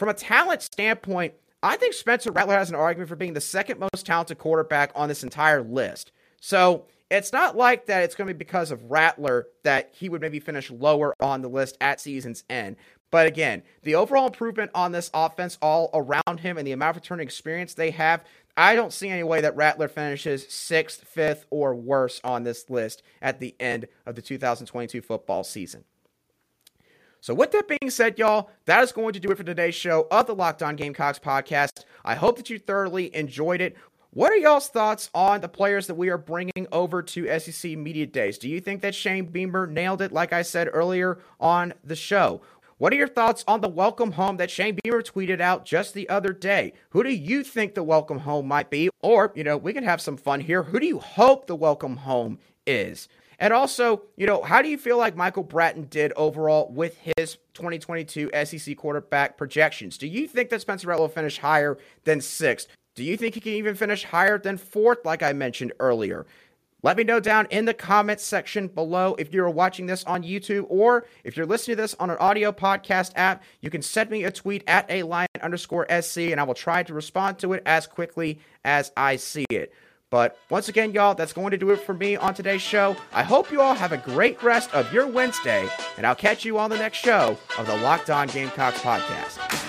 From 0.00 0.08
a 0.08 0.14
talent 0.14 0.62
standpoint, 0.62 1.34
I 1.62 1.76
think 1.76 1.94
Spencer 1.94 2.32
Rattler 2.32 2.56
has 2.56 2.70
an 2.70 2.74
argument 2.74 3.08
for 3.08 3.14
being 3.14 3.34
the 3.34 3.40
second 3.40 3.78
most 3.78 4.04
talented 4.04 4.38
quarterback 4.38 4.90
on 4.96 5.08
this 5.08 5.22
entire 5.22 5.62
list. 5.62 6.10
So 6.40 6.86
it's 7.08 7.32
not 7.32 7.56
like 7.56 7.86
that 7.86 8.02
it's 8.02 8.16
going 8.16 8.26
to 8.26 8.34
be 8.34 8.38
because 8.38 8.72
of 8.72 8.90
Rattler 8.90 9.46
that 9.62 9.90
he 9.92 10.08
would 10.08 10.20
maybe 10.20 10.40
finish 10.40 10.72
lower 10.72 11.14
on 11.20 11.40
the 11.40 11.48
list 11.48 11.78
at 11.80 12.00
season's 12.00 12.42
end. 12.50 12.74
But 13.12 13.26
again, 13.26 13.62
the 13.82 13.94
overall 13.94 14.26
improvement 14.26 14.70
on 14.74 14.90
this 14.90 15.10
offense 15.12 15.58
all 15.60 15.90
around 15.92 16.40
him 16.40 16.56
and 16.56 16.66
the 16.66 16.72
amount 16.72 16.96
of 16.96 17.02
returning 17.02 17.24
experience 17.24 17.74
they 17.74 17.90
have, 17.90 18.24
I 18.56 18.74
don't 18.74 18.92
see 18.92 19.08
any 19.08 19.22
way 19.22 19.40
that 19.40 19.56
Rattler 19.56 19.88
finishes 19.88 20.46
sixth, 20.48 21.04
fifth, 21.04 21.46
or 21.50 21.74
worse 21.74 22.20
on 22.22 22.42
this 22.42 22.68
list 22.68 23.02
at 23.22 23.40
the 23.40 23.54
end 23.58 23.86
of 24.04 24.14
the 24.14 24.22
2022 24.22 25.00
football 25.00 25.42
season. 25.42 25.84
So, 27.20 27.34
with 27.34 27.52
that 27.52 27.68
being 27.68 27.90
said, 27.90 28.18
y'all, 28.18 28.50
that 28.64 28.82
is 28.82 28.90
going 28.90 29.12
to 29.12 29.20
do 29.20 29.30
it 29.30 29.38
for 29.38 29.44
today's 29.44 29.76
show 29.76 30.08
of 30.10 30.26
the 30.26 30.34
Locked 30.34 30.62
On 30.62 30.74
Gamecocks 30.74 31.20
podcast. 31.20 31.84
I 32.04 32.16
hope 32.16 32.36
that 32.36 32.50
you 32.50 32.58
thoroughly 32.58 33.14
enjoyed 33.14 33.60
it. 33.60 33.76
What 34.10 34.32
are 34.32 34.36
y'all's 34.36 34.68
thoughts 34.68 35.08
on 35.14 35.40
the 35.40 35.48
players 35.48 35.86
that 35.86 35.94
we 35.94 36.10
are 36.10 36.18
bringing 36.18 36.66
over 36.70 37.00
to 37.00 37.38
SEC 37.38 37.78
Media 37.78 38.06
Days? 38.06 38.36
Do 38.36 38.48
you 38.48 38.60
think 38.60 38.82
that 38.82 38.94
Shane 38.94 39.26
Beamer 39.26 39.66
nailed 39.66 40.02
it, 40.02 40.12
like 40.12 40.34
I 40.34 40.42
said 40.42 40.68
earlier 40.70 41.20
on 41.40 41.72
the 41.82 41.96
show? 41.96 42.42
What 42.78 42.92
are 42.92 42.96
your 42.96 43.08
thoughts 43.08 43.44
on 43.46 43.60
the 43.60 43.68
welcome 43.68 44.12
home 44.12 44.38
that 44.38 44.50
Shane 44.50 44.78
Beamer 44.82 45.02
tweeted 45.02 45.40
out 45.40 45.64
just 45.64 45.94
the 45.94 46.08
other 46.08 46.32
day? 46.32 46.72
Who 46.90 47.02
do 47.02 47.10
you 47.10 47.44
think 47.44 47.74
the 47.74 47.82
welcome 47.82 48.20
home 48.20 48.48
might 48.48 48.70
be? 48.70 48.88
Or, 49.00 49.32
you 49.34 49.44
know, 49.44 49.56
we 49.56 49.72
can 49.72 49.84
have 49.84 50.00
some 50.00 50.16
fun 50.16 50.40
here. 50.40 50.64
Who 50.64 50.80
do 50.80 50.86
you 50.86 50.98
hope 50.98 51.46
the 51.46 51.54
welcome 51.54 51.98
home 51.98 52.38
is? 52.66 53.08
And 53.38 53.52
also, 53.52 54.02
you 54.16 54.26
know, 54.26 54.42
how 54.42 54.62
do 54.62 54.68
you 54.68 54.78
feel 54.78 54.96
like 54.96 55.16
Michael 55.16 55.42
Bratton 55.42 55.84
did 55.90 56.12
overall 56.16 56.70
with 56.72 56.98
his 57.16 57.36
2022 57.54 58.30
SEC 58.44 58.76
quarterback 58.76 59.36
projections? 59.36 59.98
Do 59.98 60.06
you 60.06 60.26
think 60.26 60.48
that 60.50 60.60
Spencer 60.60 60.86
Rattler 60.88 61.02
will 61.02 61.08
finish 61.08 61.38
higher 61.38 61.76
than 62.04 62.20
sixth? 62.20 62.68
Do 62.94 63.04
you 63.04 63.16
think 63.16 63.34
he 63.34 63.40
can 63.40 63.52
even 63.52 63.74
finish 63.74 64.04
higher 64.04 64.38
than 64.38 64.58
fourth, 64.58 65.04
like 65.04 65.22
I 65.22 65.32
mentioned 65.32 65.72
earlier? 65.80 66.26
Let 66.84 66.96
me 66.96 67.04
know 67.04 67.20
down 67.20 67.46
in 67.50 67.64
the 67.64 67.74
comments 67.74 68.24
section 68.24 68.66
below 68.66 69.14
if 69.16 69.32
you're 69.32 69.48
watching 69.48 69.86
this 69.86 70.02
on 70.02 70.24
YouTube 70.24 70.66
or 70.68 71.06
if 71.22 71.36
you're 71.36 71.46
listening 71.46 71.76
to 71.76 71.82
this 71.82 71.94
on 72.00 72.10
an 72.10 72.16
audio 72.18 72.50
podcast 72.50 73.12
app. 73.14 73.44
You 73.60 73.70
can 73.70 73.82
send 73.82 74.10
me 74.10 74.24
a 74.24 74.32
tweet 74.32 74.64
at 74.66 74.90
a 74.90 75.04
lion 75.04 75.28
underscore 75.40 75.86
SC 76.02 76.18
and 76.18 76.40
I 76.40 76.42
will 76.42 76.54
try 76.54 76.82
to 76.82 76.92
respond 76.92 77.38
to 77.38 77.52
it 77.52 77.62
as 77.66 77.86
quickly 77.86 78.40
as 78.64 78.90
I 78.96 79.14
see 79.14 79.46
it. 79.50 79.72
But 80.10 80.36
once 80.50 80.68
again, 80.68 80.92
y'all, 80.92 81.14
that's 81.14 81.32
going 81.32 81.52
to 81.52 81.56
do 81.56 81.70
it 81.70 81.76
for 81.80 81.94
me 81.94 82.16
on 82.16 82.34
today's 82.34 82.60
show. 82.60 82.96
I 83.12 83.22
hope 83.22 83.52
you 83.52 83.62
all 83.62 83.74
have 83.74 83.92
a 83.92 83.96
great 83.96 84.42
rest 84.42 84.74
of 84.74 84.92
your 84.92 85.06
Wednesday, 85.06 85.66
and 85.96 86.06
I'll 86.06 86.14
catch 86.14 86.44
you 86.44 86.58
on 86.58 86.68
the 86.68 86.76
next 86.76 86.98
show 86.98 87.38
of 87.58 87.66
the 87.66 87.76
Locked 87.78 88.10
On 88.10 88.28
Gamecocks 88.28 88.80
podcast. 88.80 89.61